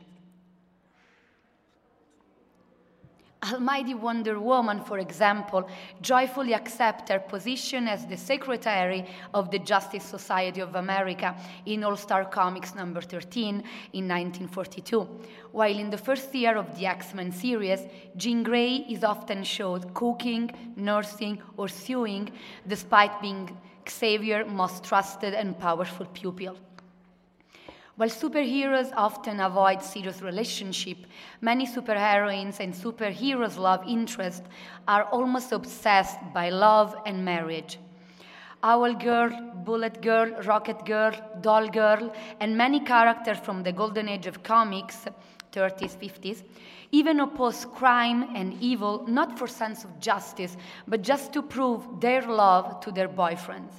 Almighty 3.52 3.94
Wonder 3.94 4.40
Woman, 4.40 4.80
for 4.80 4.98
example, 4.98 5.68
joyfully 6.00 6.54
accepts 6.54 7.10
her 7.10 7.20
position 7.20 7.86
as 7.86 8.04
the 8.06 8.16
secretary 8.16 9.06
of 9.34 9.50
the 9.50 9.58
Justice 9.60 10.04
Society 10.04 10.60
of 10.60 10.74
America 10.74 11.36
in 11.64 11.84
All 11.84 11.96
Star 11.96 12.24
Comics 12.24 12.74
number 12.74 13.00
13 13.00 13.54
in 13.92 14.08
1942, 14.08 15.08
while 15.52 15.78
in 15.78 15.90
the 15.90 15.98
first 15.98 16.34
year 16.34 16.56
of 16.56 16.76
the 16.76 16.86
X 16.86 17.14
Men 17.14 17.30
series, 17.30 17.80
Jean 18.16 18.42
Grey 18.42 18.84
is 18.88 19.04
often 19.04 19.44
showed 19.44 19.94
cooking, 19.94 20.50
nursing, 20.74 21.40
or 21.56 21.68
sewing, 21.68 22.30
despite 22.66 23.20
being 23.20 23.56
Xavier's 23.88 24.50
most 24.50 24.82
trusted 24.82 25.34
and 25.34 25.56
powerful 25.58 26.06
pupil. 26.06 26.56
While 27.96 28.10
superheroes 28.10 28.92
often 28.94 29.40
avoid 29.40 29.80
serious 29.80 30.20
relationship, 30.20 30.98
many 31.40 31.66
superheroines 31.66 32.60
and 32.60 32.74
superheroes' 32.74 33.56
love 33.56 33.82
interest 33.88 34.42
are 34.86 35.04
almost 35.04 35.50
obsessed 35.52 36.18
by 36.34 36.50
love 36.50 36.94
and 37.06 37.24
marriage. 37.24 37.78
Owl 38.62 38.92
Girl, 38.96 39.30
Bullet 39.64 40.02
Girl, 40.02 40.30
Rocket 40.42 40.84
Girl, 40.84 41.12
Doll 41.40 41.68
Girl, 41.68 42.12
and 42.38 42.54
many 42.54 42.80
characters 42.80 43.38
from 43.38 43.62
the 43.62 43.72
golden 43.72 44.10
age 44.10 44.26
of 44.26 44.42
comics, 44.42 45.06
30s, 45.52 45.96
50s, 45.96 46.42
even 46.92 47.20
oppose 47.20 47.64
crime 47.64 48.36
and 48.36 48.60
evil 48.60 49.06
not 49.08 49.38
for 49.38 49.46
sense 49.46 49.84
of 49.84 50.00
justice, 50.00 50.58
but 50.86 51.00
just 51.00 51.32
to 51.32 51.40
prove 51.40 51.82
their 52.00 52.20
love 52.20 52.78
to 52.80 52.92
their 52.92 53.08
boyfriends. 53.08 53.72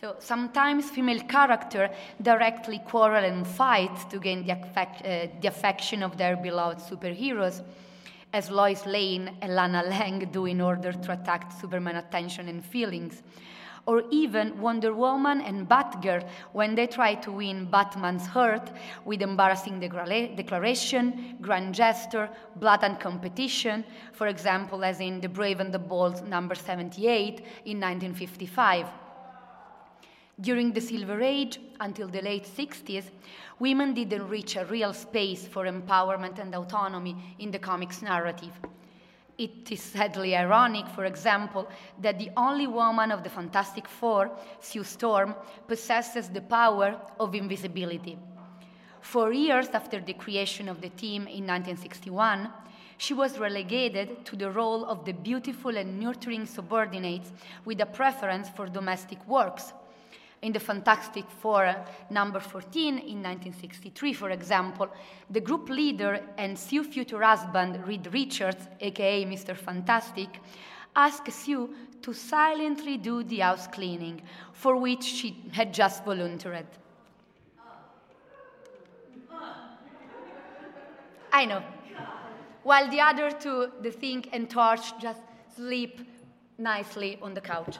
So 0.00 0.16
sometimes 0.18 0.88
female 0.88 1.20
characters 1.24 1.90
directly 2.22 2.80
quarrel 2.86 3.22
and 3.22 3.46
fight 3.46 4.08
to 4.08 4.18
gain 4.18 4.46
the, 4.46 4.52
affect, 4.52 5.04
uh, 5.04 5.26
the 5.42 5.48
affection 5.48 6.02
of 6.02 6.16
their 6.16 6.38
beloved 6.38 6.78
superheroes, 6.78 7.62
as 8.32 8.50
Lois 8.50 8.86
Lane 8.86 9.36
and 9.42 9.54
Lana 9.54 9.82
Lang 9.82 10.20
do 10.32 10.46
in 10.46 10.62
order 10.62 10.92
to 10.92 11.12
attract 11.12 11.60
Superman 11.60 11.96
attention 11.96 12.48
and 12.48 12.64
feelings. 12.64 13.22
Or 13.84 14.04
even 14.10 14.58
Wonder 14.58 14.94
Woman 14.94 15.42
and 15.42 15.68
Batgirl 15.68 16.26
when 16.52 16.74
they 16.74 16.86
try 16.86 17.16
to 17.16 17.32
win 17.32 17.66
Batman's 17.66 18.24
heart 18.24 18.70
with 19.04 19.20
embarrassing 19.20 19.80
declaration, 19.80 21.36
grand 21.42 21.74
gesture, 21.74 22.30
blatant 22.56 23.00
competition, 23.00 23.84
for 24.14 24.28
example, 24.28 24.82
as 24.82 25.00
in 25.00 25.20
The 25.20 25.28
Brave 25.28 25.60
and 25.60 25.74
the 25.74 25.78
Bold 25.78 26.26
number 26.26 26.54
78 26.54 27.40
in 27.66 27.80
1955. 27.80 28.86
During 30.40 30.72
the 30.72 30.80
Silver 30.80 31.20
Age, 31.20 31.60
until 31.80 32.08
the 32.08 32.22
late 32.22 32.46
60s, 32.46 33.10
women 33.58 33.92
didn't 33.92 34.26
reach 34.26 34.56
a 34.56 34.64
real 34.64 34.94
space 34.94 35.46
for 35.46 35.66
empowerment 35.66 36.38
and 36.38 36.54
autonomy 36.54 37.14
in 37.38 37.50
the 37.50 37.58
comics 37.58 38.00
narrative. 38.00 38.52
It 39.36 39.70
is 39.70 39.82
sadly 39.82 40.34
ironic, 40.34 40.86
for 40.88 41.04
example, 41.04 41.68
that 42.00 42.18
the 42.18 42.30
only 42.38 42.66
woman 42.66 43.12
of 43.12 43.22
the 43.22 43.28
Fantastic 43.28 43.86
Four, 43.86 44.30
Sue 44.60 44.82
Storm, 44.82 45.34
possesses 45.68 46.30
the 46.30 46.40
power 46.40 46.98
of 47.18 47.34
invisibility. 47.34 48.16
Four 49.02 49.34
years 49.34 49.68
after 49.74 50.00
the 50.00 50.14
creation 50.14 50.70
of 50.70 50.80
the 50.80 50.90
team 50.90 51.22
in 51.22 51.46
1961, 51.46 52.48
she 52.96 53.12
was 53.12 53.38
relegated 53.38 54.24
to 54.24 54.36
the 54.36 54.50
role 54.50 54.86
of 54.86 55.04
the 55.04 55.12
beautiful 55.12 55.76
and 55.76 56.00
nurturing 56.00 56.46
subordinates 56.46 57.30
with 57.66 57.80
a 57.82 57.86
preference 57.86 58.48
for 58.48 58.66
domestic 58.66 59.26
works 59.26 59.74
in 60.42 60.52
the 60.52 60.60
Fantastic 60.60 61.28
Four 61.28 61.74
number 62.08 62.40
14 62.40 62.94
in 62.94 63.22
1963, 63.22 64.12
for 64.14 64.30
example, 64.30 64.88
the 65.28 65.40
group 65.40 65.68
leader 65.68 66.20
and 66.38 66.58
Sue's 66.58 66.86
future 66.86 67.22
husband, 67.22 67.86
Reed 67.86 68.12
Richards, 68.12 68.68
aka 68.80 69.24
Mr. 69.24 69.54
Fantastic, 69.54 70.40
asked 70.96 71.30
Sue 71.30 71.74
to 72.02 72.14
silently 72.14 72.96
do 72.96 73.22
the 73.22 73.38
house 73.38 73.66
cleaning, 73.66 74.22
for 74.52 74.76
which 74.76 75.04
she 75.04 75.44
had 75.52 75.74
just 75.74 76.04
volunteered. 76.04 76.66
I 81.32 81.44
know. 81.44 81.62
While 82.62 82.90
the 82.90 83.00
other 83.00 83.30
two, 83.30 83.70
the 83.82 83.90
Thing 83.90 84.24
and 84.32 84.48
Torch, 84.50 84.98
just 85.00 85.22
sleep 85.54 86.00
nicely 86.58 87.18
on 87.22 87.34
the 87.34 87.40
couch. 87.40 87.78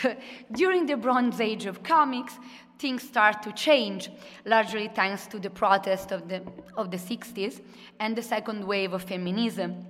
during 0.52 0.86
the 0.86 0.96
Bronze 0.96 1.40
Age 1.40 1.66
of 1.66 1.82
comics, 1.82 2.38
things 2.78 3.02
start 3.02 3.42
to 3.42 3.52
change, 3.52 4.10
largely 4.44 4.88
thanks 4.88 5.26
to 5.28 5.38
the 5.38 5.50
protest 5.50 6.10
of 6.10 6.28
the, 6.28 6.42
of 6.76 6.90
the 6.90 6.96
60s 6.96 7.60
and 8.00 8.16
the 8.16 8.22
second 8.22 8.64
wave 8.64 8.92
of 8.92 9.02
feminism. 9.02 9.86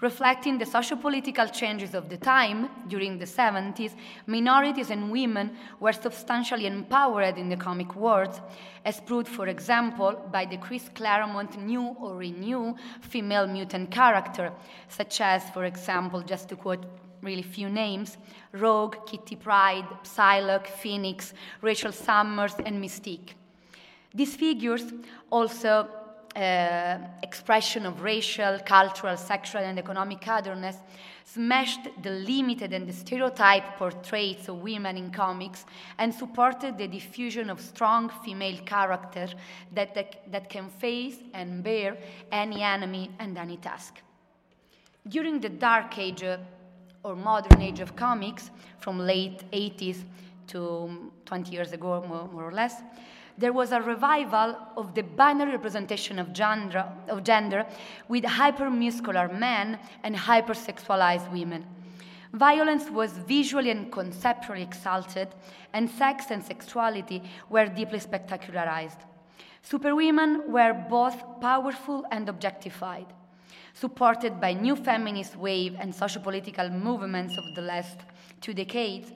Reflecting 0.00 0.58
the 0.58 0.64
socio-political 0.64 1.48
changes 1.48 1.92
of 1.92 2.08
the 2.08 2.16
time, 2.16 2.70
during 2.86 3.18
the 3.18 3.24
70s, 3.24 3.96
minorities 4.26 4.90
and 4.90 5.10
women 5.10 5.56
were 5.80 5.92
substantially 5.92 6.66
empowered 6.66 7.36
in 7.36 7.48
the 7.48 7.56
comic 7.56 7.96
world, 7.96 8.40
as 8.84 9.00
proved, 9.00 9.26
for 9.26 9.48
example, 9.48 10.12
by 10.30 10.44
the 10.44 10.56
Chris 10.58 10.88
Claremont 10.94 11.60
new 11.60 11.96
or 12.00 12.14
renew 12.14 12.76
female 13.00 13.48
mutant 13.48 13.90
character, 13.90 14.52
such 14.88 15.20
as, 15.20 15.42
for 15.50 15.64
example, 15.64 16.22
just 16.22 16.48
to 16.48 16.54
quote 16.54 16.86
really 17.22 17.42
few 17.42 17.68
names 17.68 18.16
Rogue, 18.52 19.06
Kitty 19.06 19.36
Pryde, 19.36 19.86
Psylocke, 20.02 20.66
Phoenix, 20.66 21.34
Rachel 21.60 21.92
Summers, 21.92 22.54
and 22.64 22.82
Mystique. 22.82 23.34
These 24.14 24.36
figures 24.36 24.84
also 25.30 25.88
uh, 26.34 26.98
expression 27.22 27.84
of 27.84 28.02
racial, 28.02 28.58
cultural, 28.64 29.16
sexual, 29.16 29.62
and 29.62 29.78
economic 29.78 30.26
otherness 30.28 30.76
smashed 31.24 31.88
the 32.02 32.10
limited 32.10 32.72
and 32.72 32.86
the 32.86 32.92
stereotype 32.92 33.76
portraits 33.76 34.48
of 34.48 34.62
women 34.62 34.96
in 34.96 35.10
comics 35.10 35.66
and 35.98 36.14
supported 36.14 36.78
the 36.78 36.86
diffusion 36.86 37.50
of 37.50 37.60
strong 37.60 38.08
female 38.24 38.56
character 38.64 39.28
that, 39.74 39.94
that, 39.94 40.30
that 40.30 40.48
can 40.48 40.68
face 40.68 41.16
and 41.34 41.62
bear 41.62 41.96
any 42.32 42.62
enemy 42.62 43.10
and 43.18 43.36
any 43.36 43.56
task. 43.58 44.00
During 45.06 45.40
the 45.40 45.48
Dark 45.48 45.98
Age, 45.98 46.22
uh, 46.22 46.38
or 47.02 47.14
modern 47.14 47.60
age 47.62 47.80
of 47.80 47.94
comics 47.96 48.50
from 48.78 48.98
late 48.98 49.42
80s 49.52 50.04
to 50.48 51.10
20 51.24 51.52
years 51.52 51.72
ago, 51.72 52.04
more, 52.08 52.28
more 52.28 52.48
or 52.48 52.52
less, 52.52 52.74
there 53.36 53.52
was 53.52 53.70
a 53.70 53.80
revival 53.80 54.56
of 54.76 54.94
the 54.94 55.02
binary 55.02 55.52
representation 55.52 56.18
of 56.18 56.32
gender, 56.32 56.84
of 57.08 57.22
gender 57.22 57.64
with 58.08 58.24
hypermuscular 58.24 59.38
men 59.38 59.78
and 60.02 60.16
hypersexualized 60.16 61.30
women. 61.30 61.64
Violence 62.32 62.90
was 62.90 63.12
visually 63.12 63.70
and 63.70 63.90
conceptually 63.92 64.62
exalted, 64.62 65.28
and 65.72 65.88
sex 65.88 66.26
and 66.30 66.42
sexuality 66.44 67.22
were 67.48 67.66
deeply 67.66 68.00
spectacularized. 68.00 68.98
Superwomen 69.62 70.50
were 70.50 70.74
both 70.90 71.40
powerful 71.40 72.04
and 72.10 72.28
objectified. 72.28 73.06
Supported 73.80 74.40
by 74.40 74.54
new 74.54 74.74
feminist 74.74 75.36
wave 75.36 75.76
and 75.78 75.94
sociopolitical 75.94 76.68
movements 76.72 77.38
of 77.38 77.54
the 77.54 77.62
last 77.62 78.00
two 78.40 78.52
decades, 78.52 79.12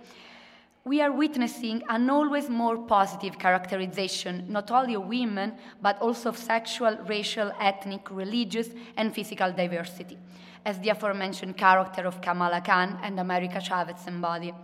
we 0.84 1.00
are 1.00 1.10
witnessing 1.10 1.82
an 1.88 2.08
always 2.08 2.48
more 2.48 2.78
positive 2.78 3.40
characterization 3.40 4.46
not 4.48 4.70
only 4.70 4.94
of 4.94 5.06
women, 5.06 5.54
but 5.80 6.00
also 6.00 6.28
of 6.28 6.38
sexual, 6.38 6.96
racial, 7.08 7.50
ethnic, 7.58 8.08
religious, 8.08 8.68
and 8.96 9.12
physical 9.12 9.50
diversity, 9.50 10.16
as 10.64 10.78
the 10.78 10.90
aforementioned 10.90 11.56
character 11.56 12.06
of 12.06 12.20
Kamala 12.20 12.60
Khan 12.60 13.00
and 13.02 13.18
America 13.18 13.60
Chavez 13.60 14.06
embody. 14.06 14.54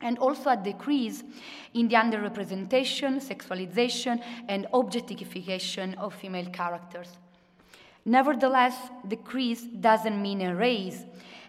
And 0.00 0.18
also 0.18 0.50
a 0.50 0.56
decrease 0.56 1.22
in 1.74 1.86
the 1.86 1.94
underrepresentation, 1.94 3.22
sexualization, 3.22 4.20
and 4.48 4.66
objectification 4.72 5.94
of 5.94 6.12
female 6.12 6.50
characters. 6.50 7.21
Nevertheless, 8.04 8.76
decrease 9.06 9.62
doesn't 9.62 10.20
mean 10.20 10.40
erase, 10.40 11.04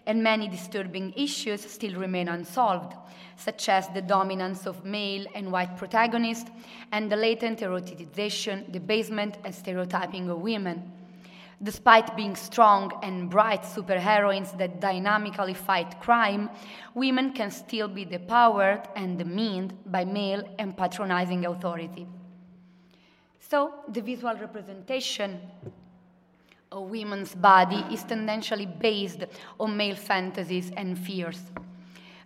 and 0.06 0.22
many 0.22 0.48
disturbing 0.48 1.12
issues 1.16 1.62
still 1.62 1.98
remain 1.98 2.28
unsolved, 2.28 2.94
such 3.36 3.68
as 3.68 3.88
the 3.88 4.02
dominance 4.02 4.66
of 4.66 4.84
male 4.84 5.26
and 5.34 5.50
white 5.50 5.76
protagonists 5.76 6.50
and 6.92 7.10
the 7.10 7.16
latent 7.16 7.58
eroticization, 7.60 8.70
debasement, 8.70 9.38
and 9.44 9.54
stereotyping 9.54 10.28
of 10.30 10.40
women. 10.40 10.92
Despite 11.62 12.16
being 12.16 12.36
strong 12.36 12.92
and 13.02 13.30
bright 13.30 13.62
superheroines 13.62 14.56
that 14.58 14.80
dynamically 14.80 15.54
fight 15.54 16.00
crime, 16.00 16.50
women 16.94 17.32
can 17.32 17.50
still 17.50 17.88
be 17.88 18.04
depowered 18.04 18.86
and 18.94 19.18
demeaned 19.18 19.72
by 19.86 20.04
male 20.04 20.42
and 20.58 20.76
patronizing 20.76 21.46
authority. 21.46 22.06
So, 23.40 23.72
the 23.88 24.02
visual 24.02 24.34
representation 24.34 25.40
a 26.74 26.80
woman's 26.80 27.34
body 27.36 27.84
is 27.92 28.02
tendentially 28.02 28.66
based 28.66 29.24
on 29.60 29.76
male 29.76 29.94
fantasies 29.94 30.72
and 30.76 30.98
fears. 30.98 31.40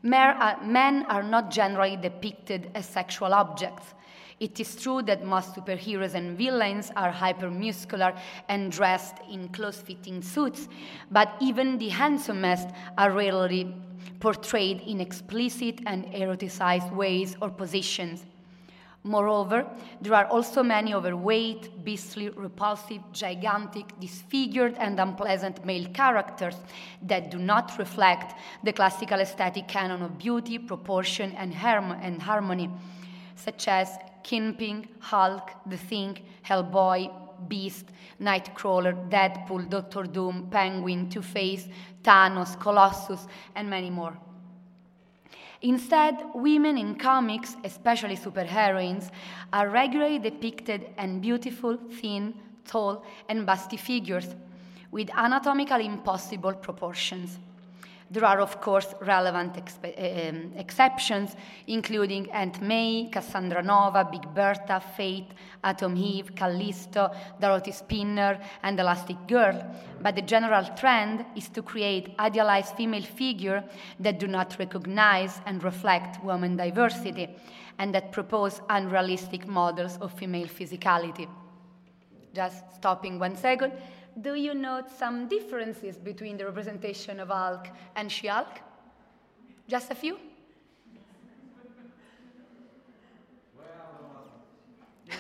Uh, 0.03 0.55
men 0.63 1.05
are 1.09 1.23
not 1.23 1.51
generally 1.51 1.97
depicted 1.97 2.71
as 2.75 2.87
sexual 2.87 3.35
objects. 3.35 3.95
It 4.41 4.59
is 4.59 4.75
true 4.77 5.03
that 5.03 5.25
most 5.25 5.55
superheroes 5.55 6.15
and 6.15 6.39
villains 6.39 6.91
are 6.97 7.13
hypermuscular 7.13 8.17
and 8.49 8.73
dressed 8.73 9.17
in 9.31 9.49
close 9.49 9.77
fitting 9.77 10.23
suits, 10.23 10.69
but 11.11 11.35
even 11.41 11.77
the 11.77 11.89
handsomest 11.89 12.69
are 12.97 13.11
rarely 13.11 13.75
portrayed 14.21 14.81
in 14.83 15.01
explicit 15.01 15.81
and 15.87 16.07
eroticized 16.07 16.95
ways 16.95 17.37
or 17.43 17.51
positions. 17.51 18.25
Moreover, 19.05 19.65
there 20.03 20.15
are 20.15 20.27
also 20.27 20.63
many 20.63 20.93
overweight, 20.93 21.85
beastly, 21.85 22.31
repulsive, 22.31 23.01
gigantic, 23.13 23.99
disfigured, 24.01 24.75
and 24.79 24.99
unpleasant 24.99 25.65
male 25.65 25.87
characters 25.95 26.57
that 27.03 27.31
do 27.31 27.39
not 27.39 27.79
reflect 27.79 28.35
the 28.65 28.73
classical 28.73 29.21
aesthetic 29.21 29.69
canon 29.69 30.03
of 30.03 30.19
beauty, 30.19 30.59
proportion, 30.59 31.33
and, 31.37 31.55
and 31.55 32.23
harmony, 32.23 32.71
such 33.37 33.69
as 33.69 33.97
Kingpin, 34.25 34.89
Hulk, 34.99 35.53
The 35.67 35.77
Thing, 35.77 36.19
Hellboy, 36.45 37.49
Beast, 37.49 37.87
Nightcrawler, 38.21 39.09
Deadpool, 39.09 39.71
Doctor 39.71 40.03
Doom, 40.03 40.49
Penguin, 40.51 41.09
Two 41.09 41.23
Face, 41.23 41.69
Thanos, 42.03 42.59
Colossus, 42.59 43.29
and 43.55 43.71
many 43.71 43.91
more. 43.91 44.19
Instead, 45.63 46.25
women 46.35 46.79
in 46.79 46.95
comics, 46.95 47.57
especially 47.65 48.17
superheroines, 48.17 49.11
are 49.53 49.69
regularly 49.69 50.19
depicted 50.19 50.87
as 50.97 51.11
beautiful, 51.21 51.77
thin, 52.01 52.33
tall, 52.65 53.05
and 53.29 53.47
busty 53.47 53.79
figures 53.79 54.37
with 54.91 55.11
anatomically 55.17 55.87
impossible 55.87 56.55
proportions. 56.55 57.39
There 58.11 58.25
are, 58.25 58.41
of 58.41 58.59
course, 58.63 58.95
relevant 59.03 59.55
expe- 59.55 60.31
um, 60.31 60.53
exceptions, 60.57 61.37
including 61.67 62.31
Aunt 62.33 62.63
May, 62.63 63.11
Cassandra 63.13 63.63
Nova, 63.63 64.09
Big 64.11 64.23
Bertha, 64.35 64.81
Fate, 64.97 65.29
Atom 65.63 65.95
Eve, 65.95 66.35
Callisto, 66.35 67.11
Dorothy 67.39 67.73
Spinner, 67.73 68.41
and 68.63 68.81
Elastic 68.81 69.19
Girl. 69.27 69.63
But 70.01 70.17
the 70.17 70.23
general 70.23 70.65
trend 70.75 71.27
is 71.37 71.51
to 71.51 71.63
create 71.63 72.15
idealized 72.19 72.77
female 72.77 73.03
figures 73.03 73.63
that 74.01 74.19
do 74.19 74.27
not 74.27 74.57
recognize 74.59 75.43
and 75.45 75.63
reflect 75.63 76.25
woman 76.25 76.57
diversity, 76.57 77.29
and 77.79 77.95
that 77.95 78.11
propose 78.11 78.63
unrealistic 78.71 79.47
models 79.47 79.99
of 80.01 80.13
female 80.13 80.49
physicality. 80.49 81.29
Just 82.35 82.75
stopping 82.75 83.19
one 83.19 83.37
second 83.37 83.73
do 84.23 84.35
you 84.35 84.55
note 84.55 84.91
some 84.91 85.29
differences 85.29 85.97
between 85.97 86.37
the 86.37 86.45
representation 86.45 87.21
of 87.21 87.29
Hulk 87.29 87.69
and 87.97 88.11
She-Hulk? 88.11 88.61
Just 89.69 89.91
a 89.91 89.95
few? 89.95 90.19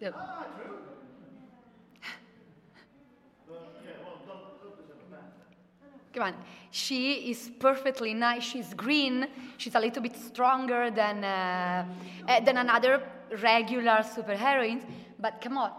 yeah. 0.00 0.10
Come 0.10 0.87
She 6.70 7.30
is 7.30 7.50
perfectly 7.58 8.14
nice. 8.14 8.42
She's 8.44 8.74
green. 8.74 9.26
She's 9.56 9.74
a 9.74 9.80
little 9.80 10.02
bit 10.02 10.16
stronger 10.16 10.90
than, 10.90 11.24
uh, 11.24 11.84
uh, 12.28 12.40
than 12.40 12.56
another 12.58 13.02
regular 13.42 14.02
superheroine. 14.02 14.82
But 15.18 15.40
come 15.40 15.58
on. 15.58 15.72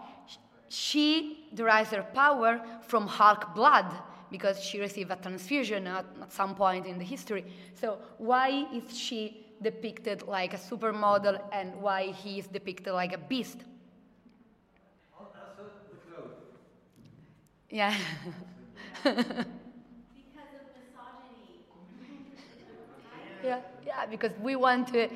She 0.68 1.48
derives 1.54 1.90
her 1.90 2.02
power 2.14 2.60
from 2.82 3.06
Hulk 3.06 3.54
blood 3.54 3.92
because 4.30 4.62
she 4.62 4.78
received 4.80 5.10
a 5.10 5.16
transfusion 5.16 5.86
at, 5.86 6.06
at 6.22 6.32
some 6.32 6.54
point 6.54 6.86
in 6.86 6.98
the 6.98 7.04
history. 7.04 7.44
So 7.74 7.98
why 8.18 8.66
is 8.72 8.96
she 8.96 9.46
depicted 9.62 10.26
like 10.26 10.54
a 10.54 10.58
supermodel 10.58 11.40
and 11.52 11.74
why 11.82 12.12
he 12.12 12.38
is 12.38 12.46
depicted 12.46 12.92
like 12.92 13.12
a 13.12 13.18
beast? 13.18 13.58
Yeah. 17.70 17.94
Yeah, 23.42 23.60
yeah, 23.86 24.06
because 24.06 24.32
we 24.42 24.56
want 24.56 24.88
to, 24.88 25.08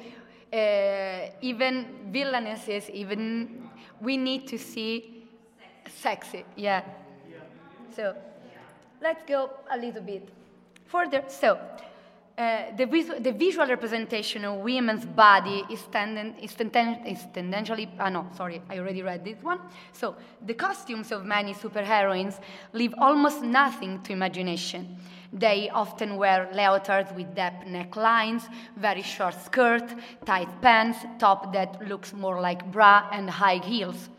uh, 0.53 1.31
even 1.41 1.87
villainesses, 2.11 2.91
even 2.91 3.69
we 4.01 4.17
need 4.17 4.47
to 4.49 4.59
see 4.59 5.27
sexy. 6.01 6.45
Yeah. 6.57 6.83
So 7.95 8.15
let's 9.01 9.23
go 9.27 9.51
a 9.71 9.77
little 9.77 10.03
bit 10.03 10.29
further. 10.87 11.25
So. 11.29 11.59
Uh, 12.37 12.75
the, 12.77 12.85
visu- 12.85 13.21
the, 13.21 13.31
visual 13.31 13.65
representation 13.65 14.45
of 14.45 14.59
women's 14.59 15.05
body 15.05 15.63
is, 15.71 15.79
tenden- 15.93 16.35
is, 16.43 16.51
tenden- 16.51 17.07
is 17.07 17.21
tendentially, 17.33 17.89
ah 18.01 18.09
no, 18.09 18.27
sorry, 18.37 18.61
I 18.69 18.81
already 18.81 19.03
read 19.03 19.25
this 19.25 19.41
one. 19.41 19.61
So 19.93 20.17
the 20.45 20.55
costumes 20.55 21.13
of 21.13 21.25
many 21.25 21.55
superheroines 21.55 22.41
leave 22.73 22.93
almost 22.99 23.43
nothing 23.43 24.03
to 24.03 24.13
imagination. 24.13 24.97
They 25.35 25.69
often 25.71 26.17
wear 26.17 26.49
leotards 26.53 27.13
with 27.17 27.35
deep 27.35 27.67
necklines, 27.67 28.49
very 28.77 29.03
short 29.03 29.35
skirt, 29.45 29.93
tight 30.25 30.49
pants, 30.63 30.99
top 31.19 31.53
that 31.53 31.89
looks 31.89 32.13
more 32.13 32.41
like 32.41 32.71
bra, 32.71 33.09
and 33.11 33.29
high 33.29 33.57
heels. 33.57 34.11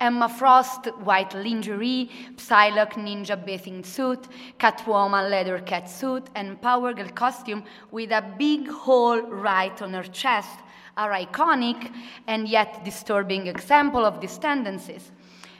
Emma 0.00 0.30
Frost, 0.30 0.86
white 1.04 1.34
lingerie, 1.34 2.10
Psylocke 2.36 2.94
ninja 2.94 3.36
bathing 3.36 3.84
suit, 3.84 4.28
Catwoman 4.58 5.28
leather 5.28 5.58
cat 5.58 5.90
suit, 5.90 6.28
and 6.34 6.60
Power 6.62 6.94
Girl 6.94 7.08
costume 7.10 7.62
with 7.90 8.10
a 8.10 8.24
big 8.38 8.66
hole 8.68 9.20
right 9.20 9.80
on 9.82 9.92
her 9.92 10.04
chest 10.04 10.58
are 10.96 11.12
iconic 11.12 11.92
and 12.26 12.48
yet 12.48 12.82
disturbing 12.82 13.46
example 13.46 14.06
of 14.06 14.20
these 14.22 14.38
tendencies. 14.38 15.12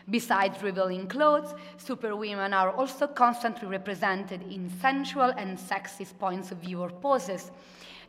Besides 0.08 0.62
revealing 0.62 1.08
clothes, 1.08 1.54
superwomen 1.78 2.52
are 2.52 2.70
also 2.70 3.08
constantly 3.08 3.66
represented 3.66 4.42
in 4.42 4.70
sensual 4.80 5.32
and 5.36 5.58
sexist 5.58 6.16
points 6.18 6.52
of 6.52 6.58
view 6.58 6.80
or 6.80 6.90
poses. 6.90 7.50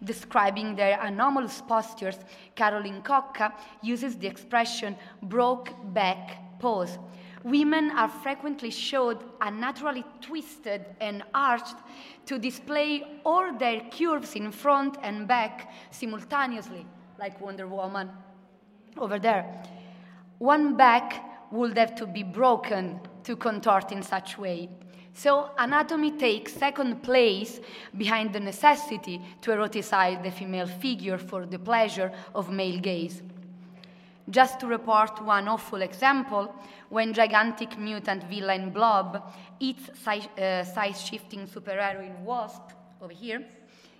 Describing 0.03 0.75
their 0.75 1.01
anomalous 1.01 1.61
postures, 1.67 2.19
Caroline 2.55 3.01
Cocca 3.01 3.51
uses 3.81 4.15
the 4.15 4.27
expression 4.27 4.95
broke 5.23 5.73
back 5.93 6.59
pose. 6.59 6.99
Women 7.43 7.89
are 7.91 8.09
frequently 8.09 8.69
showed 8.69 9.23
unnaturally 9.41 10.03
twisted 10.21 10.85
and 10.99 11.23
arched 11.33 11.77
to 12.27 12.37
display 12.37 13.21
all 13.25 13.57
their 13.57 13.81
curves 13.89 14.35
in 14.35 14.51
front 14.51 14.97
and 15.01 15.27
back 15.27 15.71
simultaneously, 15.89 16.85
like 17.19 17.41
Wonder 17.41 17.67
Woman 17.67 18.11
over 18.97 19.17
there. 19.17 19.63
One 20.37 20.75
back 20.77 21.36
would 21.51 21.77
have 21.77 21.95
to 21.95 22.05
be 22.05 22.23
broken 22.23 22.99
to 23.23 23.35
contort 23.35 23.91
in 23.91 24.01
such 24.01 24.37
way. 24.37 24.69
So, 25.13 25.49
anatomy 25.57 26.11
takes 26.11 26.53
second 26.53 27.01
place 27.01 27.59
behind 27.97 28.33
the 28.33 28.39
necessity 28.39 29.19
to 29.41 29.51
eroticize 29.51 30.21
the 30.21 30.29
female 30.29 30.67
figure 30.67 31.17
for 31.17 31.45
the 31.45 31.57
pleasure 31.57 32.11
of 32.35 32.51
male 32.51 32.79
gaze. 32.79 33.23
Just 34.29 34.59
to 34.59 34.67
report 34.67 35.23
one 35.23 35.47
awful 35.47 35.81
example, 35.81 36.53
when 36.89 37.13
gigantic 37.13 37.79
mutant 37.79 38.25
villain 38.25 38.69
Blob 38.69 39.33
eats 39.59 39.89
uh, 40.05 40.63
size 40.63 41.01
shifting 41.01 41.47
superheroine 41.47 42.19
Wasp, 42.19 42.61
over 43.01 43.13
here, 43.13 43.43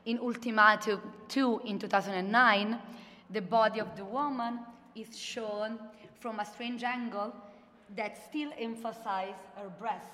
in 0.05 0.19
Ultimatum 0.19 1.01
2 1.29 1.62
in 1.65 1.79
2009, 1.79 2.79
the 3.29 3.41
body 3.41 3.79
of 3.79 3.95
the 3.95 4.05
woman 4.05 4.60
is 4.95 5.17
shown 5.17 5.79
from 6.19 6.39
a 6.39 6.45
strange 6.45 6.84
angle 6.84 7.34
that 7.95 8.17
still 8.30 8.51
emphasize 8.60 9.36
her 9.56 9.69
breast. 9.80 10.13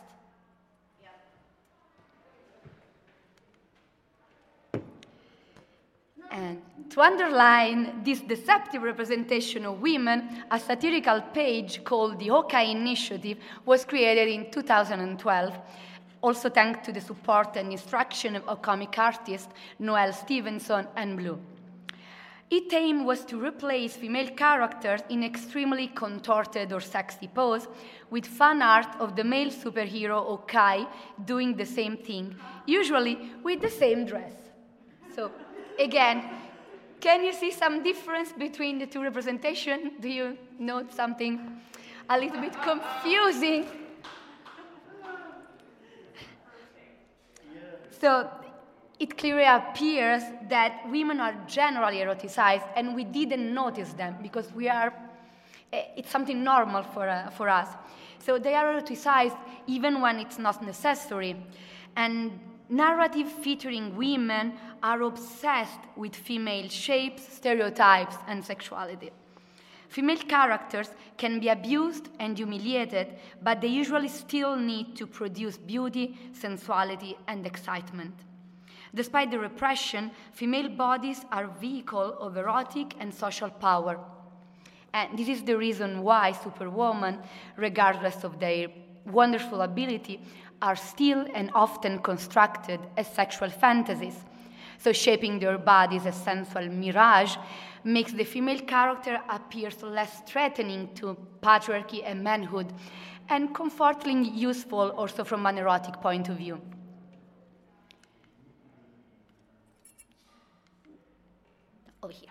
And 6.31 6.61
to 6.89 7.01
underline 7.01 8.03
this 8.03 8.21
deceptive 8.21 8.81
representation 8.81 9.65
of 9.65 9.81
women, 9.81 10.43
a 10.49 10.59
satirical 10.59 11.21
page 11.21 11.83
called 11.83 12.17
the 12.17 12.29
Hawkeye 12.29 12.71
Initiative 12.71 13.37
was 13.65 13.85
created 13.85 14.29
in 14.29 14.49
2012, 14.49 15.59
also 16.23 16.49
thanks 16.49 16.83
to 16.87 16.91
the 16.91 17.01
support 17.01 17.55
and 17.55 17.71
instruction 17.71 18.35
of 18.35 18.61
comic 18.63 18.97
artist 18.97 19.49
Noelle 19.77 20.11
Stevenson 20.11 20.87
and 20.95 21.17
Blue. 21.17 21.39
Its 22.55 22.71
aim 22.71 23.03
was 23.03 23.25
to 23.25 23.43
replace 23.43 23.95
female 23.95 24.27
characters 24.27 25.01
in 25.09 25.23
extremely 25.23 25.87
contorted 25.87 26.71
or 26.71 26.79
sexy 26.79 27.27
pose 27.27 27.67
with 28.11 28.27
fan 28.27 28.61
art 28.61 28.95
of 28.99 29.15
the 29.15 29.23
male 29.23 29.49
superhero 29.49 30.23
Hawkeye 30.23 30.83
doing 31.25 31.57
the 31.57 31.65
same 31.65 31.97
thing, 31.97 32.35
usually 32.67 33.17
with 33.41 33.59
the 33.59 33.71
same 33.71 34.05
dress. 34.05 34.33
So 35.15 35.31
again, 35.79 36.29
can 36.99 37.23
you 37.23 37.33
see 37.33 37.49
some 37.49 37.81
difference 37.81 38.31
between 38.31 38.77
the 38.77 38.85
two 38.85 39.01
representations? 39.01 39.93
Do 39.99 40.09
you 40.09 40.37
note 40.59 40.93
something 40.93 41.59
a 42.07 42.19
little 42.19 42.39
bit 42.39 42.53
confusing? 42.61 43.65
So 47.99 48.29
it 49.03 49.17
clearly 49.17 49.43
appears 49.43 50.23
that 50.47 50.89
women 50.89 51.19
are 51.19 51.35
generally 51.45 51.97
eroticized, 51.97 52.65
and 52.77 52.95
we 52.95 53.03
didn't 53.03 53.53
notice 53.53 53.91
them 53.91 54.15
because 54.21 54.49
we 54.53 54.69
are, 54.69 54.93
eh, 55.73 55.83
it's 55.97 56.09
something 56.09 56.41
normal 56.41 56.83
for, 56.83 57.09
uh, 57.09 57.29
for 57.31 57.49
us. 57.49 57.67
So 58.19 58.39
they 58.39 58.55
are 58.55 58.73
eroticized 58.73 59.37
even 59.67 59.99
when 59.99 60.19
it's 60.19 60.39
not 60.39 60.63
necessary. 60.63 61.35
And 61.97 62.39
narrative 62.69 63.29
featuring 63.29 63.97
women 63.97 64.53
are 64.81 65.01
obsessed 65.01 65.81
with 65.97 66.15
female 66.15 66.69
shapes, 66.69 67.27
stereotypes, 67.27 68.15
and 68.27 68.41
sexuality. 68.41 69.11
Female 69.89 70.23
characters 70.35 70.91
can 71.17 71.41
be 71.41 71.49
abused 71.49 72.07
and 72.19 72.37
humiliated, 72.37 73.07
but 73.41 73.59
they 73.59 73.67
usually 73.67 74.07
still 74.07 74.55
need 74.55 74.95
to 74.95 75.05
produce 75.05 75.57
beauty, 75.57 76.17
sensuality, 76.31 77.17
and 77.27 77.45
excitement. 77.45 78.13
Despite 78.95 79.31
the 79.31 79.39
repression, 79.39 80.11
female 80.33 80.69
bodies 80.69 81.25
are 81.31 81.47
vehicle 81.47 82.15
of 82.19 82.37
erotic 82.37 82.95
and 82.99 83.13
social 83.13 83.49
power. 83.49 83.99
And 84.93 85.17
this 85.17 85.27
is 85.27 85.43
the 85.43 85.57
reason 85.57 86.03
why 86.03 86.33
superwomen, 86.33 87.19
regardless 87.57 88.23
of 88.23 88.39
their 88.39 88.67
wonderful 89.05 89.61
ability, 89.61 90.21
are 90.61 90.75
still 90.75 91.25
and 91.33 91.49
often 91.53 91.99
constructed 91.99 92.79
as 92.95 93.07
sexual 93.07 93.49
fantasies. 93.49 94.15
So, 94.77 94.91
shaping 94.93 95.39
their 95.39 95.57
bodies 95.57 96.05
as 96.05 96.15
sensual 96.15 96.69
mirage 96.69 97.35
makes 97.83 98.11
the 98.13 98.23
female 98.23 98.59
character 98.59 99.19
appear 99.29 99.69
less 99.81 100.21
threatening 100.27 100.89
to 100.95 101.17
patriarchy 101.41 102.01
and 102.05 102.23
manhood, 102.23 102.71
and 103.29 103.53
comfortingly 103.55 104.29
useful 104.29 104.89
also 104.91 105.23
from 105.23 105.45
an 105.45 105.57
erotic 105.57 105.95
point 106.01 106.29
of 106.29 106.37
view. 106.37 106.61
Over 112.01 112.13
here. 112.13 112.29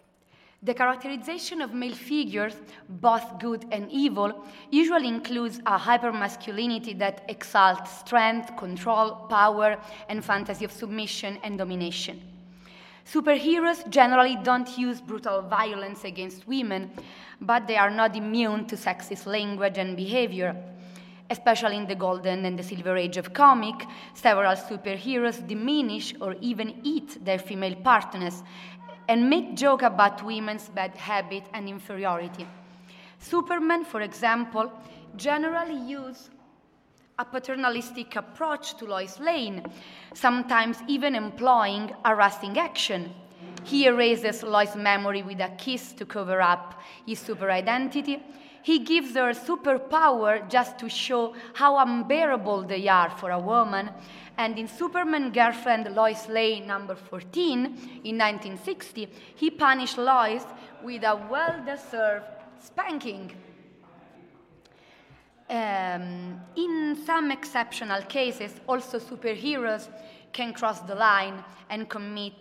The 0.64 0.74
characterization 0.74 1.60
of 1.60 1.74
male 1.74 1.94
figures, 1.94 2.54
both 2.88 3.40
good 3.40 3.66
and 3.72 3.90
evil, 3.90 4.44
usually 4.70 5.08
includes 5.08 5.58
a 5.66 5.76
hypermasculinity 5.76 6.96
that 7.00 7.24
exalts 7.28 7.98
strength, 7.98 8.56
control, 8.56 9.26
power, 9.28 9.76
and 10.08 10.24
fantasy 10.24 10.64
of 10.64 10.70
submission 10.70 11.40
and 11.42 11.58
domination. 11.58 12.22
Superheroes 13.04 13.90
generally 13.90 14.38
don't 14.44 14.78
use 14.78 15.00
brutal 15.00 15.42
violence 15.42 16.04
against 16.04 16.46
women, 16.46 16.92
but 17.40 17.66
they 17.66 17.76
are 17.76 17.90
not 17.90 18.14
immune 18.14 18.64
to 18.66 18.76
sexist 18.76 19.26
language 19.26 19.78
and 19.78 19.96
behavior. 19.96 20.54
Especially 21.28 21.76
in 21.76 21.88
the 21.88 21.96
golden 21.96 22.44
and 22.44 22.56
the 22.56 22.62
silver 22.62 22.96
age 22.96 23.16
of 23.16 23.32
comic, 23.32 23.74
several 24.14 24.54
superheroes 24.54 25.44
diminish 25.44 26.14
or 26.20 26.36
even 26.40 26.78
eat 26.84 27.24
their 27.24 27.38
female 27.38 27.74
partners 27.74 28.44
and 29.08 29.28
make 29.28 29.56
joke 29.56 29.82
about 29.82 30.24
women's 30.24 30.68
bad 30.68 30.96
habit 30.96 31.44
and 31.52 31.68
inferiority. 31.68 32.46
Superman, 33.18 33.84
for 33.84 34.00
example, 34.00 34.72
generally 35.16 35.76
use 35.76 36.30
a 37.18 37.24
paternalistic 37.24 38.16
approach 38.16 38.76
to 38.78 38.86
Lois 38.86 39.20
Lane, 39.20 39.64
sometimes 40.14 40.78
even 40.88 41.14
employing 41.14 41.94
arresting 42.04 42.58
action. 42.58 43.12
He 43.64 43.86
erases 43.86 44.42
Lois' 44.42 44.74
memory 44.74 45.22
with 45.22 45.40
a 45.40 45.50
kiss 45.56 45.92
to 45.92 46.04
cover 46.04 46.40
up 46.40 46.80
his 47.06 47.18
super 47.18 47.50
identity. 47.50 48.22
He 48.62 48.80
gives 48.80 49.14
her 49.14 49.32
superpower 49.32 50.48
just 50.48 50.78
to 50.78 50.88
show 50.88 51.34
how 51.54 51.78
unbearable 51.78 52.62
they 52.62 52.88
are 52.88 53.10
for 53.10 53.30
a 53.30 53.38
woman 53.38 53.90
and 54.38 54.58
in 54.58 54.68
Superman 54.68 55.30
girlfriend 55.32 55.94
Lois 55.94 56.28
Lane 56.28 56.66
number 56.66 56.94
14 56.94 57.64
in 58.04 58.18
1960, 58.18 59.08
he 59.36 59.50
punished 59.50 59.98
Lois 59.98 60.44
with 60.82 61.02
a 61.04 61.16
well 61.30 61.62
deserved 61.64 62.24
spanking. 62.58 63.32
Um, 65.50 66.40
in 66.56 66.96
some 67.04 67.30
exceptional 67.30 68.02
cases, 68.02 68.52
also 68.66 68.98
superheroes 68.98 69.88
can 70.32 70.54
cross 70.54 70.80
the 70.80 70.94
line 70.94 71.44
and 71.68 71.88
commit 71.88 72.34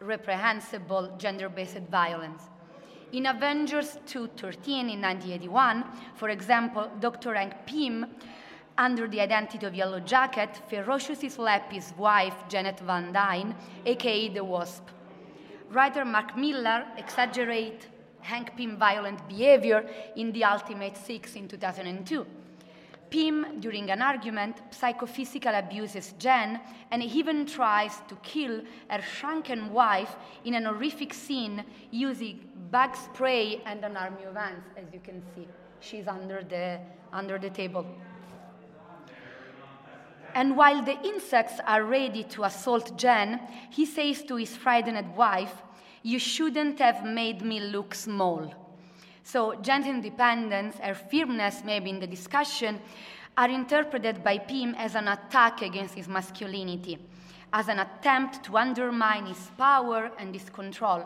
reprehensible 0.00 1.16
gender 1.18 1.48
based 1.48 1.78
violence. 1.90 2.42
In 3.12 3.26
Avengers 3.26 3.98
2.13 4.06 4.94
in 4.94 5.00
1981, 5.02 5.84
for 6.14 6.30
example, 6.30 6.90
Dr. 7.00 7.34
Hank 7.34 7.54
Pym 7.66 8.06
under 8.78 9.06
the 9.06 9.20
identity 9.20 9.66
of 9.66 9.74
Yellow 9.74 10.00
Jacket, 10.00 10.60
ferociously 10.68 11.28
slapped 11.28 11.72
his 11.72 11.92
wife, 11.96 12.34
Janet 12.48 12.80
Van 12.80 13.12
Dyne, 13.12 13.54
aka 13.86 14.28
the 14.28 14.44
Wasp. 14.44 14.88
Writer 15.70 16.04
Mark 16.04 16.36
Millar 16.36 16.84
exaggerated 16.96 17.86
Hank 18.20 18.56
Pym's 18.56 18.78
violent 18.78 19.26
behavior 19.28 19.84
in 20.16 20.32
The 20.32 20.44
Ultimate 20.44 20.96
Six 20.96 21.34
in 21.34 21.48
2002. 21.48 22.26
Pym, 23.10 23.60
during 23.60 23.90
an 23.90 24.00
argument, 24.00 24.56
psychophysically 24.70 25.58
abuses 25.58 26.14
Jen 26.18 26.58
and 26.90 27.02
even 27.02 27.44
tries 27.44 28.00
to 28.08 28.16
kill 28.22 28.62
her 28.88 29.02
shrunken 29.02 29.70
wife 29.70 30.16
in 30.46 30.54
an 30.54 30.64
horrific 30.64 31.12
scene 31.12 31.62
using 31.90 32.40
bug 32.70 32.96
spray 32.96 33.60
and 33.66 33.84
an 33.84 33.98
army 33.98 34.24
of 34.24 34.36
ants, 34.38 34.66
as 34.78 34.84
you 34.94 35.00
can 35.00 35.22
see. 35.34 35.46
She's 35.80 36.08
under 36.08 36.42
the, 36.42 36.80
under 37.12 37.38
the 37.38 37.50
table. 37.50 37.84
And 40.34 40.56
while 40.56 40.82
the 40.82 40.98
insects 41.04 41.60
are 41.66 41.84
ready 41.84 42.24
to 42.24 42.44
assault 42.44 42.96
Jen, 42.96 43.40
he 43.70 43.84
says 43.84 44.22
to 44.24 44.36
his 44.36 44.56
frightened 44.56 45.14
wife, 45.14 45.62
You 46.02 46.18
shouldn't 46.18 46.78
have 46.78 47.04
made 47.04 47.42
me 47.42 47.60
look 47.60 47.94
small. 47.94 48.52
So, 49.24 49.54
Jen's 49.56 49.86
independence, 49.86 50.78
her 50.78 50.94
firmness, 50.94 51.62
maybe 51.64 51.90
in 51.90 52.00
the 52.00 52.06
discussion, 52.06 52.80
are 53.36 53.48
interpreted 53.48 54.24
by 54.24 54.38
Pym 54.38 54.74
as 54.74 54.94
an 54.94 55.08
attack 55.08 55.62
against 55.62 55.94
his 55.94 56.08
masculinity, 56.08 56.98
as 57.52 57.68
an 57.68 57.78
attempt 57.78 58.44
to 58.44 58.56
undermine 58.56 59.26
his 59.26 59.50
power 59.56 60.10
and 60.18 60.34
his 60.34 60.50
control, 60.50 61.04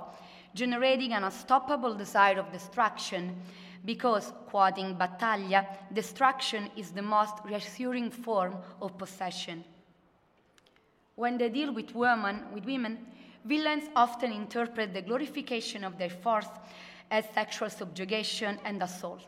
generating 0.55 1.13
an 1.13 1.25
unstoppable 1.25 1.95
desire 1.95 2.39
of 2.39 2.51
destruction 2.53 3.37
because, 3.85 4.33
quoting 4.47 4.95
Battaglia, 4.95 5.67
destruction 5.93 6.71
is 6.77 6.91
the 6.91 7.03
most 7.03 7.35
reassuring 7.45 8.11
form 8.11 8.57
of 8.81 8.97
possession. 8.99 9.65
When 11.15 11.39
they 11.39 11.49
deal 11.49 11.73
with 11.73 11.95
women, 11.95 12.45
with 12.53 12.65
women, 12.65 12.99
villains 13.45 13.85
often 13.95 14.33
interpret 14.33 14.93
the 14.93 15.03
glorification 15.03 15.85
of 15.85 15.99
their 15.99 16.11
force 16.11 16.49
as 17.11 17.25
sexual 17.35 17.71
subjugation 17.71 18.59
and 18.65 18.83
assault. 18.83 19.27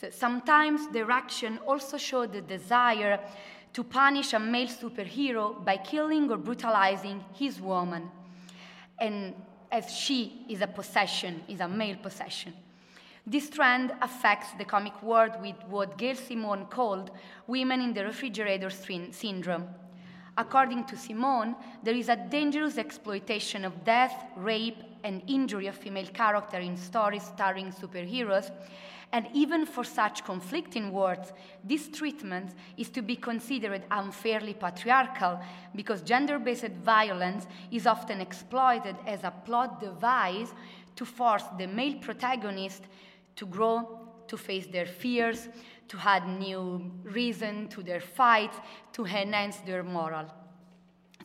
So 0.00 0.10
sometimes 0.10 0.88
their 0.88 1.10
action 1.10 1.58
also 1.66 1.96
show 1.96 2.26
the 2.26 2.40
desire 2.40 3.18
to 3.72 3.84
punish 3.84 4.32
a 4.32 4.38
male 4.38 4.68
superhero 4.68 5.64
by 5.64 5.76
killing 5.76 6.30
or 6.30 6.36
brutalizing 6.36 7.24
his 7.34 7.60
woman, 7.60 8.10
and 8.98 9.34
as 9.70 9.92
she 9.92 10.46
is 10.48 10.60
a 10.62 10.66
possession, 10.66 11.42
is 11.48 11.60
a 11.60 11.68
male 11.68 11.96
possession. 11.96 12.54
This 13.30 13.50
trend 13.50 13.92
affects 14.00 14.52
the 14.56 14.64
comic 14.64 15.02
world 15.02 15.32
with 15.42 15.56
what 15.68 15.98
Gail 15.98 16.14
Simone 16.14 16.64
called 16.64 17.10
women 17.46 17.82
in 17.82 17.92
the 17.92 18.02
refrigerator 18.02 18.70
syndrome. 18.70 19.68
According 20.38 20.84
to 20.84 20.96
Simone, 20.96 21.54
there 21.82 21.94
is 21.94 22.08
a 22.08 22.16
dangerous 22.16 22.78
exploitation 22.78 23.66
of 23.66 23.84
death, 23.84 24.14
rape, 24.34 24.82
and 25.04 25.20
injury 25.26 25.66
of 25.66 25.76
female 25.76 26.06
characters 26.06 26.64
in 26.64 26.78
stories 26.78 27.22
starring 27.22 27.70
superheroes. 27.70 28.50
And 29.12 29.28
even 29.34 29.66
for 29.66 29.84
such 29.84 30.24
conflicting 30.24 30.90
words, 30.90 31.34
this 31.62 31.88
treatment 31.88 32.54
is 32.78 32.88
to 32.90 33.02
be 33.02 33.16
considered 33.16 33.82
unfairly 33.90 34.54
patriarchal 34.54 35.38
because 35.74 36.00
gender 36.00 36.38
based 36.38 36.72
violence 36.82 37.46
is 37.70 37.86
often 37.86 38.22
exploited 38.22 38.96
as 39.06 39.22
a 39.22 39.34
plot 39.44 39.80
device 39.80 40.54
to 40.96 41.04
force 41.04 41.44
the 41.58 41.66
male 41.66 41.98
protagonist 42.00 42.84
to 43.38 43.46
grow, 43.46 43.98
to 44.26 44.36
face 44.36 44.66
their 44.66 44.86
fears, 44.86 45.48
to 45.88 45.96
add 46.04 46.28
new 46.28 46.90
reason 47.02 47.68
to 47.68 47.82
their 47.82 48.00
fights, 48.00 48.58
to 48.92 49.06
enhance 49.06 49.56
their 49.58 49.82
moral. 49.82 50.26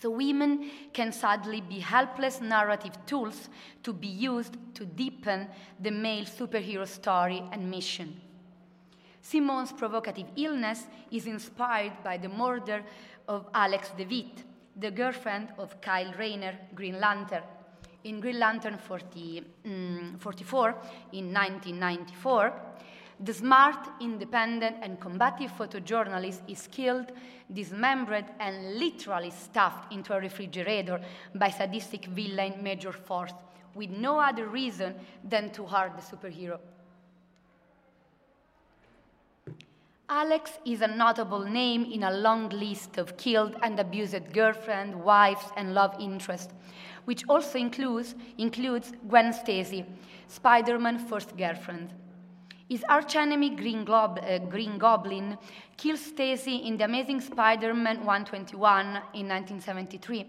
So 0.02 0.10
women 0.10 0.70
can 0.94 1.12
sadly 1.12 1.62
be 1.62 1.80
helpless 1.80 2.40
narrative 2.42 2.94
tools 3.06 3.50
to 3.84 3.94
be 3.94 4.08
used 4.08 4.58
to 4.76 4.86
deepen 4.86 5.48
the 5.80 5.92
male 5.92 6.26
superhero 6.26 6.88
story 6.88 7.44
and 7.52 7.70
mission. 7.70 8.20
Simone's 9.22 9.72
provocative 9.72 10.28
illness 10.36 10.88
is 11.10 11.26
inspired 11.26 11.94
by 12.04 12.18
the 12.18 12.30
murder 12.30 12.84
of 13.28 13.48
Alex 13.54 13.92
DeWitt, 13.98 14.44
the 14.76 14.92
girlfriend 14.92 15.50
of 15.58 15.80
Kyle 15.82 16.14
Rayner, 16.18 16.58
Green 16.76 17.00
Lantern, 17.00 17.44
in 18.04 18.20
Green 18.20 18.40
Lantern 18.40 18.78
40, 18.78 19.44
um, 19.66 20.16
44 20.20 20.70
in 21.14 21.34
1994, 21.34 22.54
the 23.20 23.34
smart, 23.34 23.88
independent, 24.02 24.78
and 24.82 25.00
combative 25.00 25.52
photojournalist 25.52 26.42
is 26.48 26.68
killed, 26.68 27.12
dismembered, 27.52 28.26
and 28.40 28.78
literally 28.78 29.30
stuffed 29.30 29.94
into 29.94 30.14
a 30.14 30.20
refrigerator 30.20 31.00
by 31.36 31.50
sadistic 31.50 32.06
villain 32.06 32.62
Major 32.62 32.92
Force, 32.92 33.34
with 33.76 33.90
no 33.92 34.20
other 34.20 34.48
reason 34.48 34.96
than 35.24 35.52
to 35.52 35.66
hurt 35.66 35.94
the 35.96 36.02
superhero. 36.02 36.60
Alex 40.10 40.52
is 40.66 40.82
a 40.82 40.88
notable 40.88 41.44
name 41.46 41.86
in 41.86 42.04
a 42.04 42.12
long 42.12 42.50
list 42.50 42.98
of 42.98 43.16
killed 43.16 43.56
and 43.64 43.80
abused 43.80 44.34
girlfriends, 44.34 44.96
wives, 44.98 45.46
and 45.56 45.74
love 45.74 45.96
interests, 46.00 46.54
which 47.06 47.24
also 47.28 47.58
includes, 47.58 48.16
includes 48.38 48.92
Gwen 49.08 49.34
Stacy, 49.34 49.86
Spider 50.28 50.80
Man's 50.80 51.08
first 51.10 51.36
girlfriend. 51.38 51.94
His 52.70 52.84
archenemy 52.90 53.52
Green, 53.52 53.84
Glob, 53.84 54.20
uh, 54.24 54.40
Green 54.40 54.78
Goblin 54.78 55.38
kills 55.78 56.00
Stacy 56.00 56.56
in 56.56 56.78
The 56.78 56.86
Amazing 56.86 57.22
Spider 57.22 57.74
Man 57.74 57.98
121 58.06 58.86
in 59.14 59.28
1973, 59.28 60.26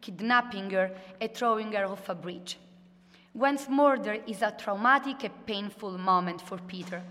kidnapping 0.00 0.70
her 0.70 0.90
and 1.20 1.34
throwing 1.34 1.72
her 1.72 1.86
off 1.86 2.08
a 2.08 2.14
bridge. 2.14 2.58
Gwen's 3.36 3.68
murder 3.68 4.18
is 4.26 4.42
a 4.42 4.54
traumatic 4.56 5.24
and 5.24 5.46
painful 5.46 5.96
moment 5.98 6.40
for 6.40 6.58
Peter. 6.58 7.02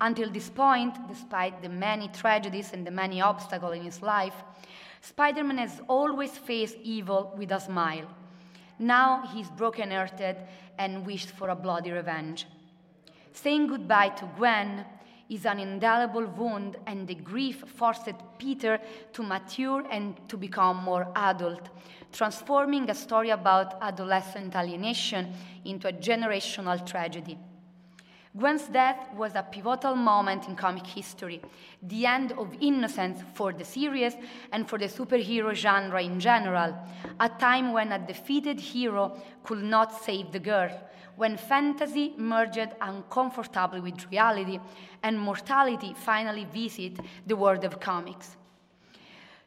Until 0.00 0.30
this 0.30 0.48
point, 0.50 0.94
despite 1.08 1.60
the 1.62 1.68
many 1.68 2.08
tragedies 2.08 2.72
and 2.72 2.86
the 2.86 2.90
many 2.90 3.20
obstacles 3.20 3.76
in 3.76 3.82
his 3.82 4.02
life, 4.02 4.34
Spider 5.00 5.42
Man 5.42 5.58
has 5.58 5.80
always 5.88 6.36
faced 6.36 6.76
evil 6.82 7.34
with 7.36 7.50
a 7.50 7.60
smile. 7.60 8.06
Now 8.78 9.26
he's 9.26 9.50
broken-hearted 9.50 10.36
and 10.78 11.04
wished 11.04 11.30
for 11.30 11.48
a 11.48 11.56
bloody 11.56 11.90
revenge. 11.90 12.46
Saying 13.32 13.66
goodbye 13.66 14.10
to 14.10 14.26
Gwen 14.36 14.84
is 15.28 15.44
an 15.44 15.58
indelible 15.58 16.26
wound, 16.26 16.76
and 16.86 17.06
the 17.06 17.14
grief 17.14 17.62
forced 17.76 18.14
Peter 18.38 18.80
to 19.12 19.22
mature 19.22 19.84
and 19.90 20.16
to 20.28 20.36
become 20.36 20.78
more 20.78 21.12
adult, 21.14 21.68
transforming 22.12 22.88
a 22.88 22.94
story 22.94 23.30
about 23.30 23.82
adolescent 23.82 24.56
alienation 24.56 25.32
into 25.64 25.88
a 25.88 25.92
generational 25.92 26.84
tragedy. 26.86 27.38
Gwen's 28.36 28.68
death 28.68 29.08
was 29.14 29.34
a 29.34 29.42
pivotal 29.42 29.94
moment 29.94 30.48
in 30.48 30.54
comic 30.54 30.86
history, 30.86 31.40
the 31.82 32.04
end 32.04 32.32
of 32.32 32.54
innocence 32.60 33.22
for 33.34 33.52
the 33.52 33.64
series 33.64 34.14
and 34.52 34.68
for 34.68 34.78
the 34.78 34.86
superhero 34.86 35.54
genre 35.54 36.02
in 36.02 36.20
general, 36.20 36.76
a 37.20 37.28
time 37.28 37.72
when 37.72 37.90
a 37.92 37.98
defeated 37.98 38.60
hero 38.60 39.20
could 39.44 39.62
not 39.62 40.04
save 40.04 40.30
the 40.30 40.38
girl, 40.38 40.70
when 41.16 41.36
fantasy 41.36 42.14
merged 42.18 42.68
uncomfortably 42.82 43.80
with 43.80 44.10
reality 44.12 44.60
and 45.02 45.18
mortality 45.18 45.94
finally 45.94 46.44
visited 46.44 47.00
the 47.26 47.36
world 47.36 47.64
of 47.64 47.80
comics. 47.80 48.36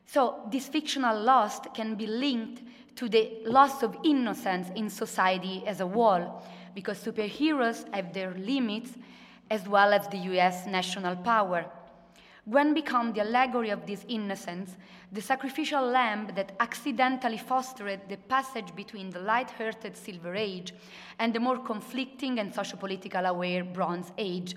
So, 0.07 0.41
this 0.51 0.67
fictional 0.67 1.17
loss 1.21 1.59
can 1.73 1.95
be 1.95 2.07
linked 2.07 2.63
to 2.95 3.07
the 3.07 3.31
loss 3.45 3.83
of 3.83 3.95
innocence 4.03 4.69
in 4.75 4.89
society 4.89 5.63
as 5.65 5.79
a 5.79 5.87
whole 5.87 6.43
because 6.73 7.03
superheroes 7.03 7.91
have 7.93 8.13
their 8.13 8.33
limits 8.35 8.91
as 9.49 9.67
well 9.67 9.93
as 9.93 10.07
the 10.07 10.17
US 10.17 10.65
national 10.65 11.15
power. 11.17 11.65
Gwen 12.49 12.73
became 12.73 13.13
the 13.13 13.21
allegory 13.21 13.69
of 13.69 13.85
this 13.85 14.03
innocence, 14.07 14.75
the 15.11 15.21
sacrificial 15.21 15.85
lamb 15.85 16.31
that 16.35 16.53
accidentally 16.59 17.37
fostered 17.37 18.01
the 18.09 18.17
passage 18.17 18.75
between 18.75 19.11
the 19.11 19.19
light-hearted 19.19 19.95
Silver 19.95 20.33
Age 20.35 20.73
and 21.19 21.33
the 21.33 21.39
more 21.39 21.59
conflicting 21.59 22.39
and 22.39 22.53
socio-political 22.53 23.25
aware 23.25 23.63
Bronze 23.63 24.11
Age, 24.17 24.55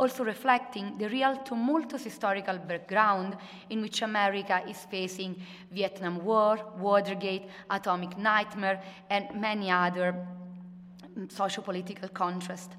also 0.00 0.24
reflecting 0.24 0.98
the 0.98 1.08
real 1.08 1.36
tumultuous 1.44 2.02
historical 2.02 2.58
background 2.58 3.36
in 3.68 3.80
which 3.80 4.02
America 4.02 4.62
is 4.66 4.78
facing 4.90 5.40
Vietnam 5.70 6.24
War, 6.24 6.58
Watergate, 6.78 7.48
Atomic 7.68 8.18
Nightmare, 8.18 8.82
and 9.08 9.40
many 9.40 9.70
other 9.70 10.16
socio-political 11.28 12.08
contrast. 12.10 12.70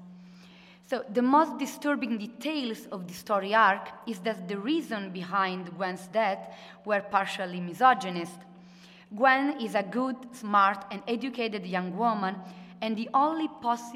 So 0.88 1.04
the 1.12 1.22
most 1.22 1.58
disturbing 1.58 2.18
details 2.18 2.86
of 2.92 3.06
the 3.06 3.14
story 3.14 3.54
arc 3.54 3.88
is 4.06 4.18
that 4.20 4.48
the 4.48 4.58
reason 4.58 5.10
behind 5.10 5.74
Gwen's 5.76 6.06
death 6.08 6.54
were 6.84 7.00
partially 7.00 7.60
misogynist. 7.60 8.38
Gwen 9.14 9.60
is 9.60 9.74
a 9.74 9.82
good, 9.82 10.16
smart, 10.32 10.84
and 10.90 11.02
educated 11.06 11.66
young 11.66 11.96
woman, 11.96 12.36
and 12.80 12.96
the 12.96 13.08
only, 13.14 13.48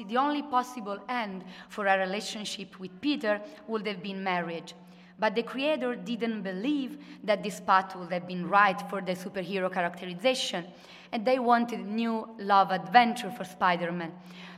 the 0.07 0.17
only 0.17 0.43
possible 0.43 0.99
end 1.09 1.43
for 1.69 1.87
a 1.87 1.99
relationship 1.99 2.79
with 2.79 3.01
Peter 3.01 3.41
would 3.67 3.85
have 3.85 4.01
been 4.01 4.23
marriage. 4.23 4.73
But 5.19 5.33
the 5.33 5.43
creator 5.43 5.95
didn't 5.95 6.43
believe 6.43 6.99
that 7.23 7.41
this 7.41 7.59
path 7.59 7.95
would 7.95 8.11
have 8.11 8.27
been 8.27 8.47
right 8.47 8.79
for 8.89 9.01
the 9.01 9.13
superhero 9.13 9.71
characterization, 9.71 10.65
and 11.11 11.25
they 11.25 11.39
wanted 11.39 11.85
new 11.85 12.29
love 12.37 12.71
adventure 12.71 13.31
for 13.31 13.43
Spider 13.43 13.91
Man. 13.91 14.11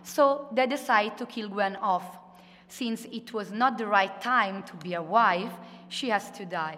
So 0.03 0.47
they 0.51 0.67
decided 0.67 1.17
to 1.17 1.25
kill 1.25 1.49
Gwen 1.49 1.77
off. 1.77 2.17
Since 2.67 3.05
it 3.05 3.33
was 3.33 3.51
not 3.51 3.77
the 3.77 3.87
right 3.87 4.21
time 4.21 4.63
to 4.63 4.75
be 4.75 4.93
a 4.93 5.01
wife, 5.01 5.53
she 5.87 6.09
has 6.09 6.29
to 6.31 6.45
die. 6.45 6.77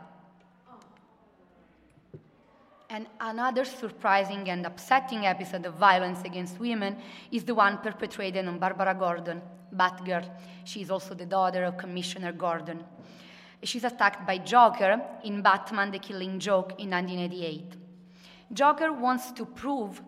And 2.89 3.07
another 3.19 3.63
surprising 3.65 4.49
and 4.49 4.65
upsetting 4.65 5.25
episode 5.25 5.65
of 5.65 5.75
violence 5.75 6.23
against 6.23 6.59
women 6.59 6.97
is 7.31 7.45
the 7.45 7.55
one 7.55 7.77
perpetrated 7.77 8.45
on 8.45 8.59
Barbara 8.59 8.93
Gordon, 8.93 9.41
Batgirl. 9.73 10.29
She 10.65 10.81
is 10.81 10.91
also 10.91 11.13
the 11.13 11.25
daughter 11.25 11.63
of 11.63 11.77
Commissioner 11.77 12.33
Gordon. 12.33 12.83
She's 13.63 13.84
attacked 13.84 14.26
by 14.26 14.39
Joker 14.39 15.02
in 15.24 15.41
Batman 15.41 15.91
The 15.91 16.00
Killing 16.00 16.39
Joke 16.39 16.71
in 16.80 16.89
1988. 16.89 17.74
Joker 18.54 18.91
wants 18.91 19.32
to 19.34 19.45
prove 19.45 20.01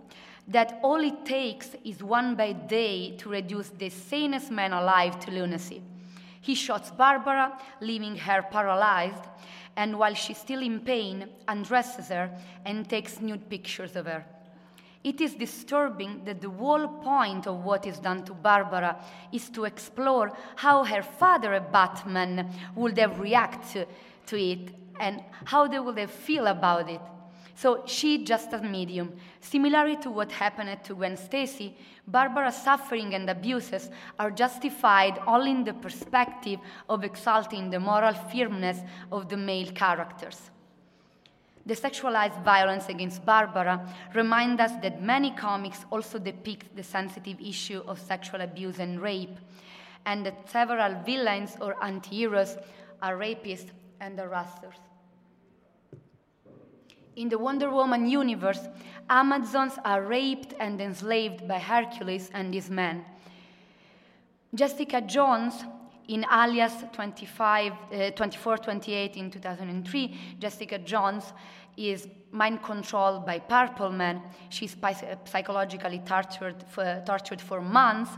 that 0.48 0.80
all 0.84 1.00
it 1.04 1.24
takes 1.24 1.76
is 1.86 2.04
one 2.04 2.36
bad 2.36 2.68
day 2.68 3.16
to 3.18 3.30
reduce 3.30 3.70
the 3.70 3.90
sanest 3.90 4.52
man 4.52 4.74
alive 4.74 5.20
to 5.20 5.32
lunacy. 5.32 5.82
He 6.42 6.56
shoots 6.56 6.92
Barbara, 6.92 7.58
leaving 7.80 8.18
her 8.18 8.42
paralyzed, 8.42 9.24
and 9.76 9.98
while 9.98 10.14
she's 10.14 10.38
still 10.38 10.62
in 10.62 10.82
pain, 10.82 11.30
undresses 11.48 12.10
her 12.10 12.30
and 12.66 12.90
takes 12.90 13.22
nude 13.22 13.50
pictures 13.50 13.96
of 13.96 14.08
her. 14.08 14.26
It 15.04 15.20
is 15.20 15.36
disturbing 15.36 16.24
that 16.24 16.40
the 16.40 16.50
whole 16.50 16.88
point 16.88 17.46
of 17.46 17.64
what 17.64 17.86
is 17.86 18.00
done 18.00 18.24
to 18.26 18.34
Barbara 18.34 19.04
is 19.34 19.50
to 19.50 19.66
explore 19.66 20.32
how 20.56 20.86
her 20.86 21.04
father, 21.04 21.54
a 21.56 21.62
Batman, 21.62 22.50
would 22.76 22.98
have 22.98 23.20
reacted 23.20 23.88
to 24.28 24.40
it 24.40 24.70
and 25.00 25.22
how 25.46 25.68
they 25.68 25.80
would 25.80 25.98
have 25.98 26.12
feel 26.12 26.48
about 26.48 26.90
it. 26.90 27.02
So 27.56 27.84
she 27.86 28.24
just 28.24 28.54
a 28.54 28.62
medium. 28.62 29.14
Similarly 29.42 29.98
to 29.98 30.10
what 30.10 30.32
happened 30.32 30.84
to 30.86 30.96
Gwen 30.96 31.18
Stacy, 31.18 31.78
Barbara's 32.08 32.56
suffering 32.56 33.14
and 33.14 33.30
abuses 33.30 33.90
are 34.18 34.32
justified 34.32 35.20
only 35.28 35.52
in 35.52 35.64
the 35.64 35.74
perspective 35.74 36.60
of 36.90 37.04
exalting 37.04 37.70
the 37.70 37.80
moral 37.80 38.14
firmness 38.14 38.80
of 39.12 39.30
the 39.30 39.38
male 39.38 39.72
characters. 39.72 40.50
The 41.66 41.76
sexualized 41.76 42.44
violence 42.44 42.90
against 42.90 43.26
Barbara 43.26 43.88
remind 44.14 44.60
us 44.60 44.72
that 44.82 45.02
many 45.02 45.32
comics 45.32 45.86
also 45.92 46.20
depict 46.20 46.76
the 46.76 46.84
sensitive 46.84 47.40
issue 47.40 47.82
of 47.88 48.00
sexual 48.00 48.42
abuse 48.42 48.80
and 48.80 49.02
rape, 49.02 49.38
and 50.06 50.26
that 50.26 50.50
several 50.50 51.02
villains 51.06 51.56
or 51.62 51.82
anti-heroes 51.82 52.58
are 53.02 53.18
rapists 53.18 53.72
and 54.02 54.18
harassers. 54.20 54.76
In 57.16 57.30
the 57.30 57.38
Wonder 57.38 57.70
Woman 57.70 58.10
universe, 58.10 58.68
Amazons 59.10 59.74
are 59.86 60.02
raped 60.02 60.54
and 60.60 60.82
enslaved 60.82 61.48
by 61.48 61.60
Hercules 61.60 62.30
and 62.34 62.54
his 62.54 62.70
men. 62.70 63.06
Jessica 64.54 65.00
Jones, 65.00 65.64
in 66.08 66.26
Alias 66.32 66.74
25, 66.92 67.72
uh, 67.72 68.12
24 68.12 68.58
28 68.58 69.16
in 69.16 69.32
2003, 69.32 70.36
Jessica 70.40 70.78
Jones 70.80 71.34
is 71.78 72.08
mind 72.32 72.62
controlled 72.62 73.26
by 73.26 73.40
Purple 73.40 73.92
Man. 73.92 74.22
She's 74.50 74.76
psychologically 75.26 76.02
tortured 76.06 76.64
for, 76.70 77.02
tortured 77.06 77.42
for 77.42 77.62
months 77.62 78.12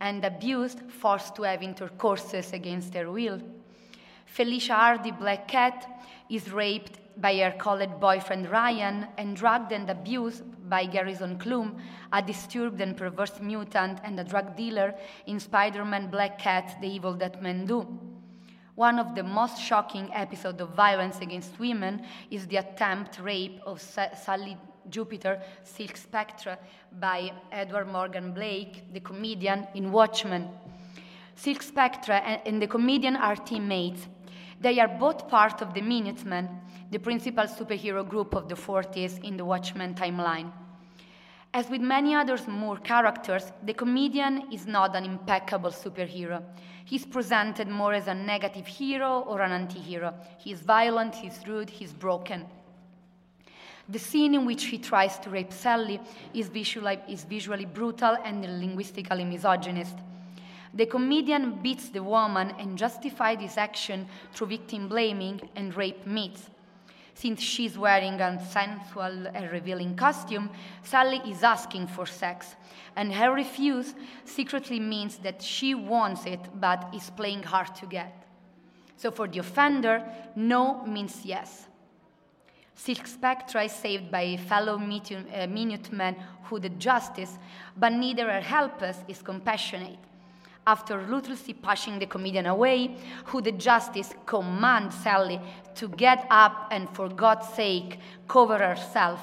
and 0.00 0.24
abused, 0.24 0.80
forced 0.90 1.34
to 1.36 1.42
have 1.42 1.62
intercourses 1.62 2.52
against 2.52 2.94
her 2.94 3.10
will. 3.10 3.40
Felicia 4.26 4.74
Hardy, 4.74 5.10
Black 5.10 5.48
Cat, 5.48 5.88
is 6.28 6.50
raped 6.52 6.98
by 7.20 7.36
her 7.38 7.52
college 7.58 7.90
boyfriend 8.00 8.48
Ryan 8.48 9.08
and 9.16 9.36
drugged 9.36 9.72
and 9.72 9.90
abused 9.90 10.44
by 10.68 10.86
Garrison 10.86 11.38
Clume, 11.38 11.80
a 12.12 12.22
disturbed 12.22 12.80
and 12.80 12.96
perverse 12.96 13.40
mutant 13.40 14.00
and 14.04 14.18
a 14.18 14.24
drug 14.24 14.56
dealer 14.56 14.94
in 15.26 15.40
Spider 15.40 15.84
Man 15.84 16.10
Black 16.10 16.38
Cat 16.38 16.76
The 16.80 16.88
Evil 16.88 17.14
That 17.14 17.42
Men 17.42 17.66
Do. 17.66 17.86
One 18.74 18.98
of 18.98 19.14
the 19.14 19.24
most 19.24 19.60
shocking 19.60 20.08
episodes 20.14 20.60
of 20.60 20.70
violence 20.70 21.18
against 21.20 21.58
women 21.58 22.06
is 22.30 22.46
the 22.46 22.58
attempt 22.58 23.18
rape 23.18 23.60
of 23.66 23.80
Sa- 23.80 24.14
Sally 24.14 24.56
Jupiter, 24.88 25.42
Silk 25.64 25.96
Spectre, 25.96 26.56
by 27.00 27.32
Edward 27.50 27.88
Morgan 27.88 28.32
Blake, 28.32 28.92
the 28.92 29.00
comedian 29.00 29.66
in 29.74 29.90
Watchmen. 29.90 30.48
Silk 31.34 31.62
Spectre 31.62 32.12
and 32.12 32.60
the 32.60 32.66
comedian 32.66 33.16
are 33.16 33.36
teammates. 33.36 34.08
They 34.60 34.80
are 34.80 34.88
both 34.88 35.28
part 35.28 35.62
of 35.62 35.72
the 35.72 35.80
Minutemen, 35.80 36.48
the 36.90 36.98
principal 36.98 37.44
superhero 37.44 38.08
group 38.08 38.34
of 38.34 38.48
the 38.48 38.56
40s 38.56 39.22
in 39.22 39.36
the 39.36 39.44
Watchmen 39.44 39.94
timeline. 39.94 40.52
As 41.54 41.70
with 41.70 41.80
many 41.80 42.14
other 42.14 42.36
Moore 42.46 42.76
characters, 42.76 43.52
the 43.62 43.72
comedian 43.72 44.52
is 44.52 44.66
not 44.66 44.94
an 44.94 45.04
impeccable 45.04 45.70
superhero. 45.70 46.42
He's 46.84 47.06
presented 47.06 47.68
more 47.68 47.94
as 47.94 48.06
a 48.06 48.14
negative 48.14 48.66
hero 48.66 49.20
or 49.20 49.40
an 49.40 49.52
anti 49.52 49.78
hero. 49.78 50.12
He's 50.38 50.60
violent, 50.60 51.14
he's 51.14 51.40
rude, 51.46 51.70
he's 51.70 51.92
broken. 51.92 52.44
The 53.88 53.98
scene 53.98 54.34
in 54.34 54.44
which 54.44 54.64
he 54.64 54.78
tries 54.78 55.18
to 55.20 55.30
rape 55.30 55.52
Sally 55.52 56.00
is 56.34 56.50
is 56.54 57.24
visually 57.24 57.64
brutal 57.64 58.16
and 58.24 58.60
linguistically 58.60 59.24
misogynist. 59.24 59.96
The 60.74 60.86
comedian 60.86 61.62
beats 61.62 61.88
the 61.88 62.02
woman 62.02 62.52
and 62.58 62.76
justifies 62.76 63.40
his 63.40 63.56
action 63.56 64.06
through 64.32 64.48
victim 64.48 64.88
blaming 64.88 65.40
and 65.56 65.74
rape 65.74 66.06
myths. 66.06 66.50
Since 67.14 67.40
she's 67.40 67.76
wearing 67.76 68.20
a 68.20 68.40
sensual 68.50 69.26
and 69.34 69.50
revealing 69.50 69.96
costume, 69.96 70.50
Sally 70.82 71.20
is 71.26 71.42
asking 71.42 71.88
for 71.88 72.06
sex, 72.06 72.54
and 72.94 73.12
her 73.12 73.32
refuse 73.32 73.94
secretly 74.24 74.78
means 74.78 75.18
that 75.18 75.42
she 75.42 75.74
wants 75.74 76.26
it 76.26 76.40
but 76.60 76.88
is 76.94 77.10
playing 77.10 77.42
hard 77.42 77.74
to 77.76 77.86
get. 77.86 78.24
So 78.96 79.10
for 79.10 79.26
the 79.26 79.40
offender, 79.40 80.04
no 80.36 80.84
means 80.86 81.24
yes. 81.24 81.66
Silk 82.76 83.08
Spectre 83.08 83.62
is 83.62 83.72
saved 83.72 84.12
by 84.12 84.22
a 84.22 84.36
fellow 84.36 84.76
uh, 84.76 84.78
Minuteman 85.48 86.14
who 86.44 86.60
did 86.60 86.78
justice, 86.78 87.36
but 87.76 87.92
neither 87.92 88.30
her 88.30 88.40
helpers 88.40 88.96
is 89.08 89.22
compassionate 89.22 89.98
after 90.68 90.98
ruthlessly 90.98 91.54
pushing 91.54 91.98
the 91.98 92.04
comedian 92.04 92.44
away, 92.44 92.94
who 93.24 93.40
the 93.40 93.52
justice 93.52 94.12
commands 94.26 94.94
Sally 94.96 95.40
to 95.74 95.88
get 95.88 96.26
up 96.28 96.68
and, 96.70 96.90
for 96.94 97.08
God's 97.08 97.48
sake, 97.54 97.98
cover 98.28 98.58
herself, 98.58 99.20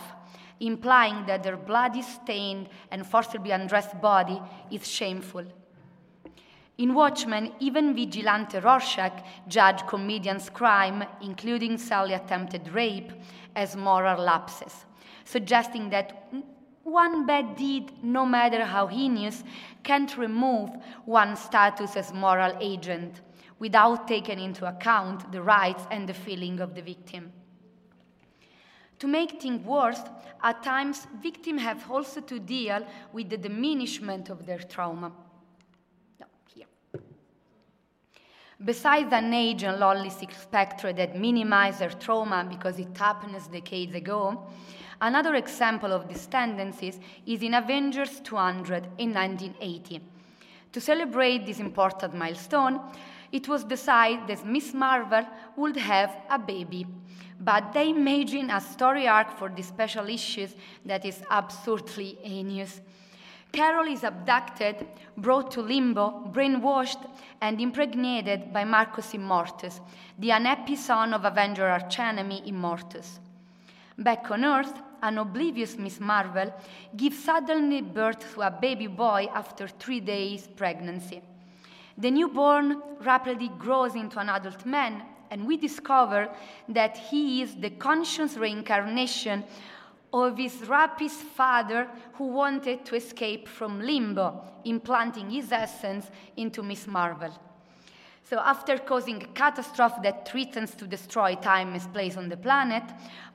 implying 0.59 1.23
that 1.27 1.45
her 1.45 1.55
bloody, 1.55 2.01
stained, 2.01 2.67
and 2.89 3.05
forcibly 3.05 3.51
undressed 3.51 4.01
body 4.01 4.41
is 4.71 4.87
shameful. 4.87 5.45
In 6.79 6.95
Watchmen, 6.95 7.53
even 7.59 7.93
Vigilante 7.93 8.57
Rorschach 8.57 9.23
judged 9.47 9.85
comedian's 9.85 10.49
crime, 10.49 11.05
including 11.21 11.77
Sally 11.77 12.13
attempted 12.13 12.73
rape, 12.73 13.13
as 13.55 13.75
moral 13.75 14.19
lapses, 14.19 14.85
suggesting 15.23 15.91
that 15.91 16.27
one 16.85 17.25
bad 17.25 17.55
deed, 17.55 17.91
no 18.03 18.25
matter 18.27 18.63
how 18.63 18.85
heinous, 18.85 19.43
can't 19.83 20.15
remove 20.17 20.69
one's 21.05 21.39
status 21.39 21.95
as 21.95 22.13
moral 22.13 22.55
agent 22.61 23.21
without 23.57 24.07
taking 24.07 24.39
into 24.39 24.67
account 24.67 25.31
the 25.31 25.41
rights 25.41 25.83
and 25.89 26.07
the 26.07 26.13
feeling 26.13 26.59
of 26.59 26.75
the 26.75 26.81
victim. 26.83 27.33
To 28.99 29.07
make 29.07 29.41
things 29.41 29.65
worse, 29.65 29.99
at 30.43 30.61
times 30.61 31.07
victims 31.21 31.61
have 31.63 31.89
also 31.89 32.21
to 32.21 32.39
deal 32.39 32.85
with 33.11 33.29
the 33.29 33.37
diminishment 33.37 34.29
of 34.29 34.45
their 34.45 34.59
trauma. 34.59 35.11
No, 36.19 36.27
here. 36.53 36.67
Besides 38.65 39.13
an 39.13 39.33
age 39.33 39.63
and 39.63 39.79
lonely 39.79 40.09
spectre 40.09 40.91
that 40.91 41.17
minimize 41.17 41.79
their 41.79 41.91
trauma 41.91 42.45
because 42.49 42.79
it 42.79 42.97
happened 42.97 43.35
decades 43.51 43.95
ago, 43.95 44.47
Another 45.01 45.35
example 45.35 45.91
of 45.91 46.07
these 46.07 46.25
tendencies 46.27 46.99
is 47.25 47.41
in 47.41 47.53
Avengers 47.53 48.21
200 48.21 48.87
in 48.97 49.13
1980. 49.13 50.01
To 50.71 50.81
celebrate 50.81 51.45
this 51.45 51.59
important 51.59 52.15
milestone, 52.15 52.79
it 53.31 53.47
was 53.47 53.63
decided 53.63 54.27
that 54.27 54.45
Miss 54.45 54.73
Marvel 54.73 55.25
would 55.57 55.75
have 55.75 56.15
a 56.29 56.39
baby. 56.39 56.87
But 57.39 57.73
they 57.73 57.89
imagine 57.89 58.49
a 58.49 58.61
story 58.61 59.07
arc 59.07 59.37
for 59.37 59.49
these 59.49 59.67
special 59.67 60.07
issues 60.07 60.55
that 60.85 61.03
is 61.03 61.21
absurdly 61.29 62.17
heinous. 62.21 62.79
Carol 63.51 63.87
is 63.87 64.03
abducted, 64.03 64.85
brought 65.17 65.51
to 65.51 65.61
limbo, 65.61 66.29
brainwashed, 66.31 67.09
and 67.41 67.61
impregnated 67.61 68.51
by 68.51 68.63
Marcus 68.65 69.13
Immortus, 69.13 69.79
the 70.19 70.31
unhappy 70.31 70.75
son 70.75 71.13
of 71.13 71.25
Avenger 71.25 71.67
archenemy 71.69 72.43
Immortus. 72.45 73.19
Back 73.97 74.29
on 74.31 74.43
Earth, 74.43 74.73
an 75.01 75.17
oblivious 75.17 75.77
Miss 75.77 75.99
Marvel 75.99 76.53
gives 76.97 77.23
suddenly 77.23 77.81
birth 77.81 78.33
to 78.33 78.41
a 78.41 78.51
baby 78.51 78.87
boy 78.87 79.29
after 79.33 79.67
three 79.67 79.99
days' 79.99 80.47
pregnancy. 80.47 81.21
The 81.97 82.11
newborn 82.11 82.81
rapidly 83.01 83.51
grows 83.57 83.95
into 83.95 84.19
an 84.19 84.29
adult 84.29 84.65
man, 84.65 85.03
and 85.31 85.47
we 85.47 85.57
discover 85.57 86.29
that 86.69 86.97
he 86.97 87.41
is 87.41 87.55
the 87.55 87.69
conscious 87.69 88.35
reincarnation 88.35 89.43
of 90.23 90.37
his 90.37 90.67
rapist 90.67 91.19
father 91.19 91.87
who 92.13 92.27
wanted 92.27 92.85
to 92.85 92.95
escape 92.95 93.47
from 93.47 93.81
limbo, 93.81 94.41
implanting 94.63 95.29
his 95.29 95.51
essence 95.51 96.09
into 96.37 96.63
Miss 96.63 96.87
Marvel. 96.87 97.31
So 98.23 98.39
after 98.39 98.77
causing 98.77 99.21
a 99.21 99.27
catastrophe 99.27 99.97
that 100.03 100.27
threatens 100.27 100.73
to 100.75 100.87
destroy 100.87 101.35
time 101.35 101.73
and 101.73 101.81
space 101.81 102.17
on 102.17 102.29
the 102.29 102.37
planet, 102.37 102.83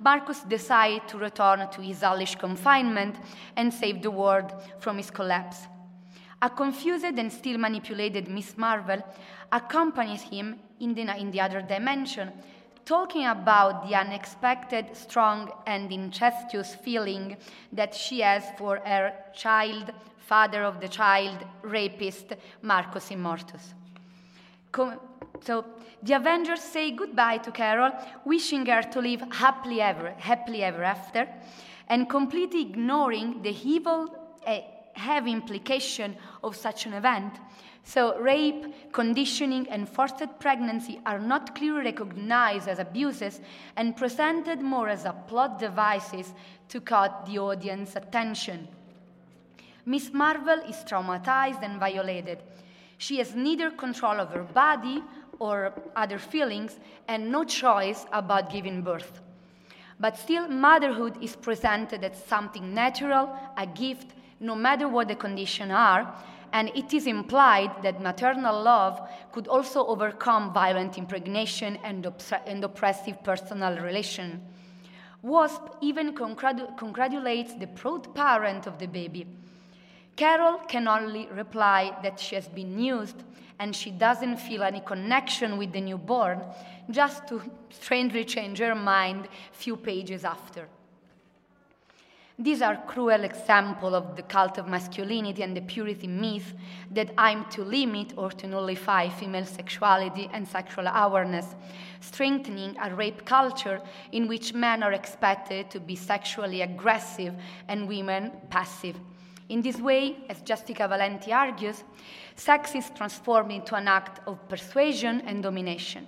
Marcus 0.01 0.41
decides 0.41 1.05
to 1.09 1.19
return 1.19 1.69
to 1.71 1.81
his 1.81 2.01
hellish 2.01 2.35
confinement 2.37 3.17
and 3.57 3.73
save 3.73 4.03
the 4.03 4.11
world 4.11 4.53
from 4.81 4.97
his 4.97 5.11
collapse. 5.11 5.69
A 6.43 6.51
confused 6.51 7.05
and 7.05 7.31
still 7.31 7.59
manipulated 7.59 8.27
Miss 8.27 8.57
Marvel 8.57 9.03
accompanies 9.53 10.23
him 10.23 10.59
in 10.81 10.95
the, 10.95 11.03
in 11.17 11.31
the 11.31 11.41
other 11.41 11.61
dimension, 11.61 12.33
talking 12.91 13.27
about 13.27 13.89
the 13.89 13.95
unexpected, 13.95 14.85
strong, 14.97 15.49
and 15.65 15.93
incestuous 15.93 16.75
feeling 16.75 17.37
that 17.73 17.95
she 17.95 18.19
has 18.19 18.43
for 18.59 18.81
her 18.85 19.13
child, 19.33 19.93
father 20.19 20.65
of 20.65 20.81
the 20.81 20.89
child, 20.89 21.39
rapist, 21.63 22.33
Marcus 22.63 23.11
Immortus. 23.11 23.75
So 25.41 25.65
the 26.03 26.15
Avengers 26.15 26.61
say 26.61 26.91
goodbye 26.91 27.39
to 27.39 27.53
Carol, 27.53 27.93
wishing 28.25 28.67
her 28.67 28.83
to 28.83 29.01
live 29.01 29.23
happily 29.31 29.81
ever, 29.81 30.13
happily 30.19 30.65
ever 30.65 30.83
after, 30.83 31.29
and 31.87 32.11
completely 32.11 32.63
ignoring 32.63 33.41
the 33.43 33.57
evil, 33.65 34.09
uh, 34.45 34.59
heavy 34.95 35.33
implication 35.33 36.17
of 36.43 36.57
such 36.57 36.87
an 36.87 36.95
event. 36.95 37.39
So 37.83 38.19
rape, 38.19 38.93
conditioning, 38.93 39.69
and 39.69 39.89
forced 39.89 40.23
pregnancy 40.39 41.01
are 41.07 41.19
not 41.19 41.55
clearly 41.55 41.87
recognized 41.87 42.69
as 42.69 42.79
abuses 42.79 43.41
and 43.77 43.97
presented 43.97 44.61
more 44.61 44.89
as 44.89 45.05
a 45.05 45.13
plot 45.13 45.59
devices 45.59 46.35
to 46.69 46.81
cut 46.81 47.27
the 47.27 47.39
audience 47.39 47.97
attention. 47.97 48.69
Miss 49.87 50.13
Marvel 50.13 50.61
is 50.69 50.77
traumatized 50.85 51.63
and 51.63 51.81
violated. 51.81 52.39
She 52.99 53.17
has 53.19 53.35
neither 53.35 53.71
control 53.71 54.21
of 54.21 54.29
her 54.31 54.45
body 54.45 55.03
or 55.39 55.73
other 55.97 56.19
feelings 56.19 56.79
and 57.09 57.33
no 57.33 57.45
choice 57.45 58.05
about 58.13 58.53
giving 58.53 58.83
birth. 58.83 59.21
But 59.99 60.17
still, 60.17 60.49
motherhood 60.49 61.17
is 61.23 61.35
presented 61.35 62.05
as 62.05 62.23
something 62.25 62.73
natural, 62.75 63.35
a 63.57 63.67
gift, 63.67 64.13
no 64.41 64.55
matter 64.55 64.89
what 64.89 65.09
the 65.09 65.15
conditions 65.15 65.73
are, 65.73 66.13
and 66.53 66.71
it 66.75 66.93
is 66.93 67.07
implied 67.07 67.71
that 67.83 68.03
maternal 68.03 68.63
love 68.63 69.09
could 69.33 69.47
also 69.47 69.87
overcome 69.87 70.53
violent 70.53 70.99
impregnation 70.99 71.79
and, 71.85 72.07
and 72.47 72.65
oppressive 72.65 73.23
personal 73.23 73.79
relation. 73.79 74.43
WASP 75.23 75.63
even 75.81 76.15
congratu- 76.15 76.77
congratulates 76.77 77.55
the 77.55 77.67
proud 77.67 78.13
parent 78.15 78.67
of 78.67 78.79
the 78.79 78.87
baby. 78.87 79.27
Carol 80.17 80.59
can 80.67 80.89
only 80.89 81.29
reply 81.29 81.97
that 82.03 82.19
she 82.19 82.35
has 82.35 82.49
been 82.49 82.79
used 82.79 83.23
and 83.59 83.77
she 83.77 83.91
doesn't 83.91 84.39
feel 84.39 84.63
any 84.63 84.81
connection 84.81 85.59
with 85.59 85.73
the 85.73 85.81
newborn, 85.81 86.43
just 86.91 87.29
to 87.29 87.43
strangely 87.69 88.25
change 88.25 88.59
her 88.59 88.75
mind 88.75 89.29
few 89.53 89.77
pages 89.77 90.25
after. 90.25 90.67
These 92.43 92.63
are 92.63 92.83
cruel 92.87 93.23
examples 93.23 93.93
of 93.93 94.17
the 94.17 94.23
cult 94.23 94.57
of 94.57 94.67
masculinity 94.67 95.43
and 95.43 95.55
the 95.55 95.61
purity 95.61 96.07
myth 96.07 96.55
that 96.91 97.13
aim 97.21 97.45
to 97.51 97.63
limit 97.63 98.15
or 98.17 98.31
to 98.31 98.47
nullify 98.47 99.11
female 99.11 99.45
sexuality 99.45 100.27
and 100.33 100.49
sexual 100.49 100.87
awareness, 100.87 101.55
strengthening 102.01 102.79
a 102.83 102.95
rape 102.95 103.27
culture 103.27 103.83
in 104.13 104.27
which 104.27 104.55
men 104.55 104.83
are 104.83 104.95
expected 104.95 105.71
to 105.71 105.81
be 105.81 105.95
sexually 105.95 106.63
aggressive 106.63 107.35
and 107.69 107.87
women 107.87 108.33
passive. 108.49 108.97
In 109.51 109.61
this 109.61 109.79
way, 109.79 110.17
as 110.31 110.41
Jessica 110.41 110.89
Valenti 110.89 111.35
argues, 111.35 111.85
sex 112.37 112.75
is 112.75 112.89
transformed 112.97 113.53
into 113.53 113.75
an 113.75 113.87
act 113.87 114.27
of 114.27 114.49
persuasion 114.49 115.21
and 115.27 115.43
domination. 115.43 116.07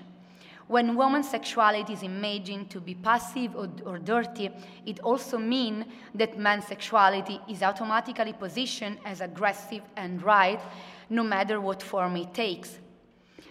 When 0.73 0.97
woman's 0.97 1.29
sexuality 1.29 1.93
is 1.93 2.03
imagined 2.03 2.70
to 2.70 2.81
be 2.81 2.95
passive 2.95 3.55
or, 3.55 3.68
or 3.85 3.99
dirty, 3.99 4.49
it 4.87 5.01
also 5.01 5.37
means 5.37 5.85
that 6.14 6.39
man's 6.39 6.66
sexuality 6.66 7.39
is 7.47 7.62
automatically 7.62 8.33
positioned 8.33 8.97
as 9.05 9.20
aggressive 9.20 9.83
and 9.99 10.23
right, 10.23 10.59
no 11.11 11.25
matter 11.25 11.61
what 11.61 11.83
form 11.83 12.16
it 12.16 12.33
takes. 12.33 12.79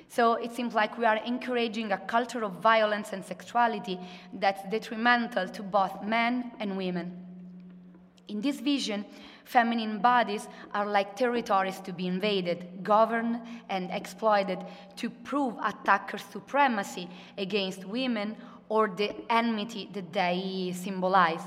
So 0.09 0.33
it 0.33 0.51
seems 0.51 0.73
like 0.73 0.97
we 0.97 1.05
are 1.05 1.17
encouraging 1.17 1.91
a 1.91 1.99
culture 1.99 2.43
of 2.43 2.53
violence 2.53 3.13
and 3.13 3.23
sexuality 3.23 3.99
that's 4.33 4.67
detrimental 4.71 5.47
to 5.47 5.61
both 5.61 6.01
men 6.01 6.53
and 6.59 6.75
women. 6.75 7.30
In 8.27 8.41
this 8.41 8.59
vision, 8.59 9.05
feminine 9.43 9.99
bodies 9.99 10.47
are 10.73 10.85
like 10.85 11.15
territories 11.15 11.79
to 11.81 11.91
be 11.91 12.07
invaded, 12.07 12.83
governed, 12.83 13.41
and 13.69 13.91
exploited 13.91 14.59
to 14.97 15.09
prove 15.09 15.55
attackers' 15.63 16.23
supremacy 16.31 17.09
against 17.37 17.85
women 17.85 18.35
or 18.69 18.87
the 18.87 19.13
enmity 19.29 19.89
that 19.93 20.13
they 20.13 20.73
symbolize. 20.73 21.43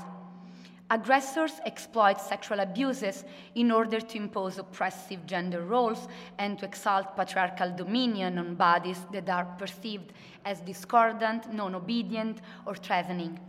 Aggressors 0.91 1.59
exploit 1.65 2.21
sexual 2.21 2.59
abuses 2.59 3.23
in 3.55 3.71
order 3.71 3.99
to 3.99 4.17
impose 4.17 4.59
oppressive 4.59 5.25
gender 5.25 5.61
roles 5.61 6.07
and 6.37 6.59
to 6.59 6.65
exalt 6.65 7.15
patriarchal 7.15 7.75
dominion 7.75 8.37
on 8.37 8.53
bodies 8.53 8.99
that 9.11 9.27
are 9.27 9.45
perceived 9.57 10.13
as 10.45 10.61
discordant, 10.61 11.51
non 11.51 11.73
obedient, 11.73 12.39
or 12.67 12.75
threatening. 12.75 13.39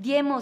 The 0.00 0.14
aim, 0.14 0.32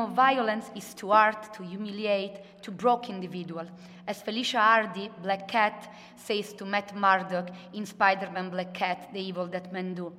of, 0.00 0.10
violence 0.10 0.70
is 0.74 0.92
to 0.94 1.12
hurt, 1.12 1.54
to 1.54 1.62
humiliate, 1.62 2.62
to 2.62 2.72
broke 2.72 3.08
individual. 3.08 3.64
As 4.08 4.22
Felicia 4.22 4.58
Hardy, 4.58 5.08
Black 5.22 5.46
Cat, 5.46 5.92
says 6.16 6.52
to 6.54 6.64
Matt 6.64 6.96
Murdock 6.96 7.50
in 7.74 7.86
Spider 7.86 8.28
Man 8.32 8.50
Black 8.50 8.74
Cat, 8.74 9.10
The 9.12 9.20
Evil 9.20 9.46
That 9.46 9.72
Men 9.72 9.94
Do, 9.94 10.12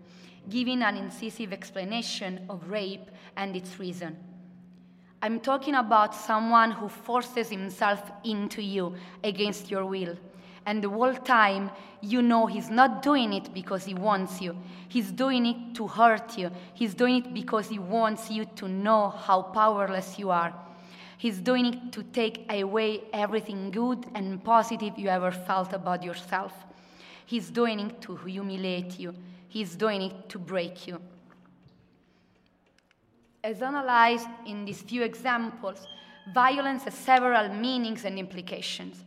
giving 0.48 0.82
an 0.82 0.96
incisive 0.96 1.52
explanation 1.52 2.46
of 2.50 2.70
rape 2.70 3.12
and 3.36 3.54
its 3.54 3.78
reason. 3.80 4.16
I'm 5.22 5.42
talking 5.42 5.76
about 5.76 6.16
someone 6.16 6.72
who 6.72 6.88
forces 6.88 7.50
himself 7.50 8.10
into 8.24 8.62
you 8.62 8.96
against 9.22 9.70
your 9.70 9.86
will 9.86 10.16
and 10.70 10.84
the 10.84 10.90
whole 10.90 11.16
time 11.16 11.72
you 12.00 12.22
know 12.22 12.46
he's 12.46 12.70
not 12.70 13.02
doing 13.02 13.34
it 13.34 13.52
because 13.56 13.86
he 13.86 13.96
wants 13.96 14.40
you. 14.40 14.56
He's 14.88 15.12
doing 15.12 15.48
it 15.48 15.74
to 15.78 15.88
hurt 15.88 16.38
you. 16.38 16.52
He's 16.76 16.94
doing 16.94 17.16
it 17.26 17.34
because 17.34 17.68
he 17.68 17.80
wants 17.80 18.30
you 18.30 18.46
to 18.60 18.68
know 18.68 19.10
how 19.10 19.42
powerless 19.42 20.20
you 20.20 20.30
are. 20.30 20.54
He's 21.18 21.40
doing 21.40 21.66
it 21.66 21.92
to 21.94 22.04
take 22.04 22.46
away 22.52 23.02
everything 23.12 23.72
good 23.72 24.06
and 24.14 24.44
positive 24.44 24.94
you 25.00 25.08
ever 25.10 25.32
felt 25.32 25.74
about 25.74 26.04
yourself. 26.04 26.54
He's 27.26 27.50
doing 27.50 27.80
it 27.80 28.00
to 28.02 28.16
humiliate 28.18 29.00
you. 29.00 29.16
He's 29.48 29.76
doing 29.76 30.04
it 30.04 30.30
to 30.30 30.38
break 30.38 30.86
you. 30.86 31.02
As 33.44 33.64
analyzed 33.64 34.28
in 34.46 34.66
these 34.66 34.84
few 34.84 35.02
examples, 35.02 35.88
violence 36.32 36.84
has 36.84 36.94
several 36.94 37.50
meanings 37.56 38.06
and 38.06 38.20
implications. 38.20 39.04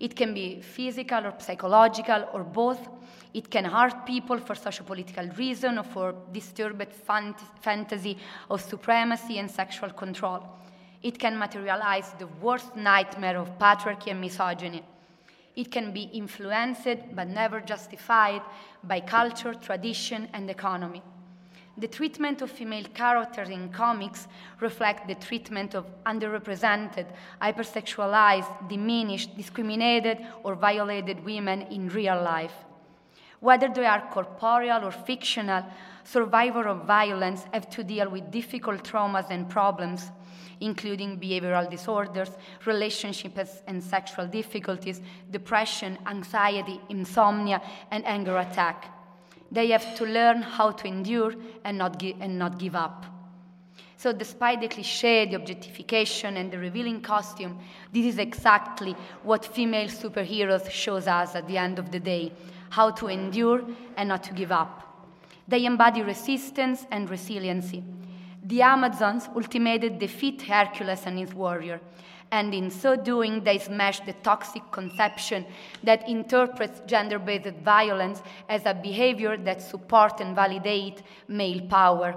It 0.00 0.16
can 0.16 0.32
be 0.32 0.62
physical 0.62 1.26
or 1.26 1.34
psychological 1.38 2.26
or 2.32 2.42
both. 2.42 2.88
It 3.34 3.50
can 3.50 3.66
hurt 3.66 4.06
people 4.06 4.38
for 4.38 4.54
sociopolitical 4.54 5.36
reason 5.36 5.78
or 5.78 5.84
for 5.84 6.14
disturbed 6.32 6.88
fant- 7.06 7.40
fantasy 7.60 8.16
of 8.50 8.62
supremacy 8.62 9.38
and 9.38 9.50
sexual 9.50 9.90
control. 9.90 10.42
It 11.02 11.18
can 11.18 11.38
materialize 11.38 12.12
the 12.18 12.26
worst 12.26 12.74
nightmare 12.74 13.36
of 13.38 13.58
patriarchy 13.58 14.10
and 14.10 14.20
misogyny. 14.20 14.82
It 15.54 15.70
can 15.70 15.92
be 15.92 16.04
influenced 16.14 17.14
but 17.14 17.28
never 17.28 17.60
justified 17.60 18.42
by 18.82 19.00
culture, 19.00 19.52
tradition, 19.54 20.28
and 20.32 20.48
economy. 20.48 21.02
The 21.78 21.88
treatment 21.88 22.42
of 22.42 22.50
female 22.50 22.84
characters 22.94 23.48
in 23.48 23.70
comics 23.70 24.28
reflect 24.60 25.08
the 25.08 25.14
treatment 25.14 25.74
of 25.74 25.86
underrepresented, 26.04 27.06
hypersexualized, 27.40 28.68
diminished, 28.68 29.36
discriminated, 29.36 30.18
or 30.42 30.54
violated 30.54 31.24
women 31.24 31.62
in 31.62 31.88
real 31.88 32.20
life. 32.22 32.52
Whether 33.40 33.68
they 33.68 33.86
are 33.86 34.10
corporeal 34.10 34.84
or 34.84 34.90
fictional, 34.90 35.64
survivors 36.04 36.66
of 36.66 36.84
violence 36.84 37.46
have 37.52 37.70
to 37.70 37.82
deal 37.82 38.10
with 38.10 38.30
difficult 38.30 38.84
traumas 38.84 39.30
and 39.30 39.48
problems, 39.48 40.10
including 40.60 41.18
behavioral 41.18 41.70
disorders, 41.70 42.30
relationships 42.66 43.62
and 43.66 43.82
sexual 43.82 44.26
difficulties, 44.26 45.00
depression, 45.30 45.96
anxiety, 46.06 46.78
insomnia, 46.90 47.62
and 47.90 48.04
anger 48.04 48.36
attack. 48.36 48.99
They 49.50 49.68
have 49.68 49.96
to 49.96 50.04
learn 50.04 50.42
how 50.42 50.70
to 50.72 50.86
endure 50.86 51.34
and 51.64 51.78
not, 51.78 51.98
gi- 51.98 52.16
and 52.20 52.38
not 52.38 52.58
give 52.58 52.76
up. 52.76 53.06
So, 53.96 54.12
despite 54.12 54.60
the 54.62 54.68
cliche, 54.68 55.26
the 55.26 55.36
objectification, 55.36 56.38
and 56.38 56.50
the 56.50 56.58
revealing 56.58 57.02
costume, 57.02 57.58
this 57.92 58.06
is 58.06 58.18
exactly 58.18 58.96
what 59.22 59.44
female 59.44 59.88
superheroes 59.88 60.70
shows 60.70 61.06
us 61.06 61.34
at 61.34 61.46
the 61.46 61.58
end 61.58 61.78
of 61.78 61.90
the 61.90 62.00
day 62.00 62.32
how 62.70 62.90
to 62.92 63.08
endure 63.08 63.62
and 63.96 64.08
not 64.08 64.22
to 64.22 64.32
give 64.32 64.52
up. 64.52 64.86
They 65.46 65.66
embody 65.66 66.02
resistance 66.02 66.86
and 66.90 67.10
resiliency. 67.10 67.82
The 68.42 68.62
Amazons 68.62 69.28
ultimately 69.34 69.90
defeat 69.90 70.42
Hercules 70.42 71.02
and 71.04 71.18
his 71.18 71.34
warrior, 71.34 71.80
and 72.32 72.54
in 72.54 72.70
so 72.70 72.96
doing, 72.96 73.42
they 73.42 73.58
smash 73.58 74.00
the 74.00 74.12
toxic 74.22 74.62
conception 74.70 75.44
that 75.82 76.08
interprets 76.08 76.80
gender 76.86 77.18
based 77.18 77.54
violence 77.64 78.22
as 78.48 78.62
a 78.66 78.74
behavior 78.74 79.36
that 79.36 79.60
supports 79.60 80.20
and 80.20 80.36
validates 80.36 81.02
male 81.28 81.60
power. 81.68 82.14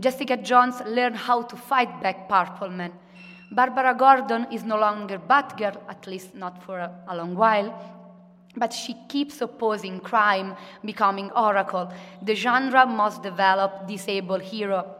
Jessica 0.00 0.36
Jones 0.36 0.80
learned 0.86 1.16
how 1.16 1.42
to 1.42 1.56
fight 1.56 2.02
back 2.02 2.28
Purple 2.28 2.70
men. 2.70 2.92
Barbara 3.50 3.94
Gordon 3.94 4.46
is 4.52 4.62
no 4.62 4.76
longer 4.78 5.18
Batgirl, 5.18 5.78
at 5.88 6.06
least 6.06 6.34
not 6.34 6.62
for 6.62 6.78
a, 6.78 6.92
a 7.08 7.16
long 7.16 7.34
while, 7.34 7.72
but 8.56 8.72
she 8.72 8.94
keeps 9.08 9.40
opposing 9.40 10.00
crime, 10.00 10.54
becoming 10.84 11.30
Oracle, 11.30 11.90
the 12.22 12.34
genre 12.34 12.86
most 12.86 13.22
developed 13.22 13.86
disabled 13.86 14.42
hero. 14.42 14.97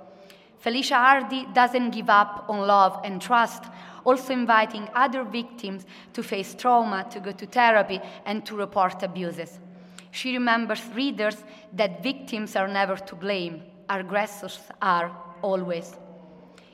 Felicia 0.58 0.96
Hardy 0.96 1.46
doesn't 1.54 1.90
give 1.90 2.10
up 2.10 2.46
on 2.48 2.66
love 2.66 3.00
and 3.04 3.22
trust, 3.22 3.64
also 4.04 4.32
inviting 4.32 4.88
other 4.94 5.22
victims 5.22 5.86
to 6.12 6.22
face 6.22 6.54
trauma, 6.54 7.06
to 7.10 7.20
go 7.20 7.32
to 7.32 7.46
therapy, 7.46 8.00
and 8.26 8.44
to 8.44 8.56
report 8.56 9.02
abuses. 9.02 9.60
She 10.10 10.32
remembers 10.32 10.82
readers 10.94 11.44
that 11.74 12.02
victims 12.02 12.56
are 12.56 12.68
never 12.68 12.96
to 12.96 13.14
blame, 13.14 13.62
aggressors 13.88 14.58
are 14.82 15.14
always. 15.42 15.94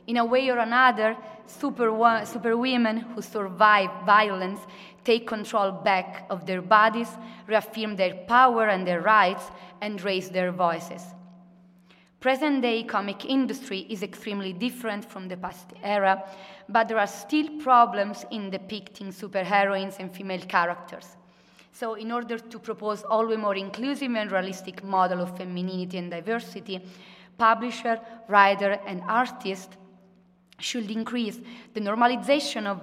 In 0.07 0.16
a 0.16 0.24
way 0.24 0.49
or 0.49 0.59
another, 0.59 1.16
super, 1.47 1.91
superwomen 2.24 2.99
who 2.99 3.22
survive 3.22 3.91
violence 4.07 4.61
take 5.05 5.26
control 5.26 5.70
back 5.72 6.26
of 6.30 6.47
their 6.47 6.62
bodies, 6.62 7.09
reaffirm 7.47 7.97
their 7.97 8.14
power 8.26 8.68
and 8.68 8.87
their 8.87 9.01
rights, 9.01 9.45
and 9.80 10.01
raise 10.03 10.30
their 10.30 10.53
voices. 10.53 11.03
Present 12.24 12.62
day 12.62 12.84
comic 12.84 13.26
industry 13.26 13.80
is 13.90 14.02
extremely 14.02 14.54
different 14.54 15.04
from 15.04 15.28
the 15.28 15.36
past 15.36 15.74
era, 15.82 16.24
but 16.70 16.88
there 16.88 16.98
are 16.98 17.06
still 17.06 17.46
problems 17.60 18.24
in 18.30 18.48
depicting 18.48 19.08
superheroines 19.08 19.98
and 19.98 20.10
female 20.10 20.40
characters. 20.40 21.18
So, 21.72 21.96
in 21.96 22.10
order 22.10 22.38
to 22.38 22.58
propose 22.58 23.02
always 23.02 23.36
more 23.36 23.56
inclusive 23.56 24.10
and 24.14 24.32
realistic 24.32 24.82
model 24.82 25.20
of 25.20 25.36
femininity 25.36 25.98
and 25.98 26.10
diversity, 26.10 26.80
publisher, 27.36 28.00
writer, 28.26 28.80
and 28.86 29.02
artist 29.02 29.76
should 30.58 30.90
increase 30.90 31.38
the 31.74 31.80
normalization 31.80 32.64
of 32.64 32.80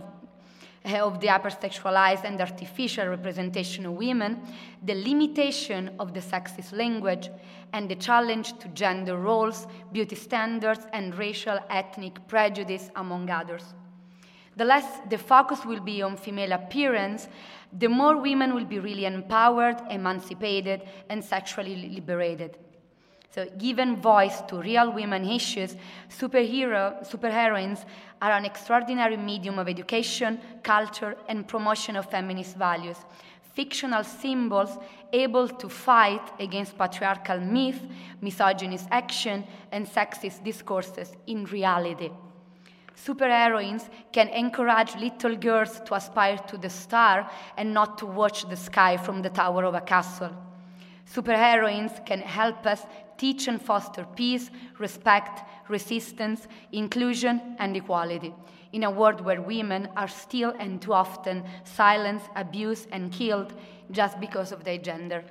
of 0.86 1.20
the 1.20 1.28
hypersexualized 1.28 2.24
and 2.24 2.40
artificial 2.42 3.08
representation 3.08 3.86
of 3.86 3.94
women, 3.94 4.42
the 4.84 4.96
limitation 4.96 5.92
of 6.00 6.14
the 6.14 6.20
sexist 6.20 6.76
language, 6.76 7.30
and 7.74 7.90
the 7.90 7.96
challenge 7.96 8.58
to 8.60 8.68
gender 8.70 9.16
roles, 9.16 9.68
beauty 9.92 10.16
standards, 10.16 10.88
and 10.92 11.18
racial 11.18 11.60
ethnic 11.70 12.28
prejudice, 12.28 12.90
among 12.96 13.30
others. 13.30 13.74
The 14.58 14.66
less 14.66 15.00
the 15.10 15.18
focus 15.18 15.66
will 15.66 15.80
be 15.80 16.02
on 16.02 16.18
female 16.18 16.52
appearance, 16.52 17.30
the 17.72 17.88
more 17.88 18.18
women 18.18 18.54
will 18.54 18.66
be 18.66 18.80
really 18.80 19.06
empowered, 19.06 19.78
emancipated, 19.90 20.82
and 21.10 21.24
sexually 21.24 21.76
liberated. 21.76 22.58
So, 23.34 23.48
given 23.58 23.96
voice 23.96 24.42
to 24.50 24.58
real 24.58 24.92
women 24.92 25.24
issues, 25.24 25.78
superhero, 26.10 27.10
superheroines 27.10 27.86
are 28.22 28.32
an 28.32 28.44
extraordinary 28.44 29.16
medium 29.16 29.58
of 29.58 29.70
education, 29.70 30.38
culture, 30.64 31.16
and 31.30 31.48
promotion 31.48 31.96
of 31.96 32.10
feminist 32.10 32.58
values. 32.58 32.98
Fictional 33.54 34.04
symbols 34.04 34.78
able 35.14 35.48
to 35.48 35.70
fight 35.70 36.22
against 36.42 36.78
patriarchal 36.78 37.40
myth, 37.40 37.82
misogynist 38.20 38.88
action, 38.92 39.46
and 39.72 39.88
sexist 39.88 40.44
discourses 40.44 41.14
in 41.28 41.46
reality. 41.46 42.10
Superheroines 42.98 43.90
can 44.12 44.28
encourage 44.28 44.96
little 44.98 45.38
girls 45.38 45.80
to 45.86 45.96
aspire 45.96 46.38
to 46.38 46.58
the 46.58 46.70
star 46.70 47.32
and 47.56 47.74
not 47.74 47.98
to 47.98 48.06
watch 48.06 48.48
the 48.50 48.58
sky 48.58 48.98
from 48.98 49.22
the 49.22 49.30
tower 49.30 49.64
of 49.64 49.74
a 49.74 49.82
castle. 49.82 50.32
Superheroines 51.12 52.06
can 52.06 52.20
help 52.20 52.66
us 52.66 52.86
teach 53.22 53.48
and 53.48 53.62
foster 53.62 54.04
peace, 54.16 54.50
respect, 54.80 55.36
resistance, 55.70 56.48
inclusion, 56.72 57.56
and 57.60 57.78
equality 57.78 58.34
in 58.74 58.84
a 58.84 58.90
world 58.90 59.22
where 59.22 59.42
women 59.42 59.88
are 59.96 60.08
still 60.08 60.54
and 60.60 60.82
too 60.82 60.94
often 60.94 61.44
silenced, 61.64 62.30
abused, 62.36 62.88
and 62.92 63.12
killed 63.12 63.54
just 63.92 64.20
because 64.20 64.52
of 64.52 64.64
their 64.64 64.80
gender. 64.80 65.24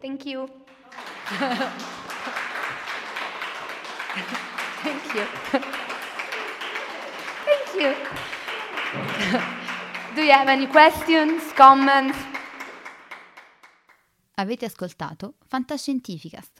Thank 0.00 0.26
you. 0.26 0.48
Thank 4.82 5.14
you. 5.14 5.24
Thank 7.46 7.66
you. 7.80 7.94
Do 10.16 10.22
you 10.22 10.32
have 10.32 10.48
any 10.48 10.66
questions, 10.66 11.52
comments? 11.52 12.18
Avete 14.34 14.64
ascoltato 14.64 15.34
Fantascientificast, 15.46 16.59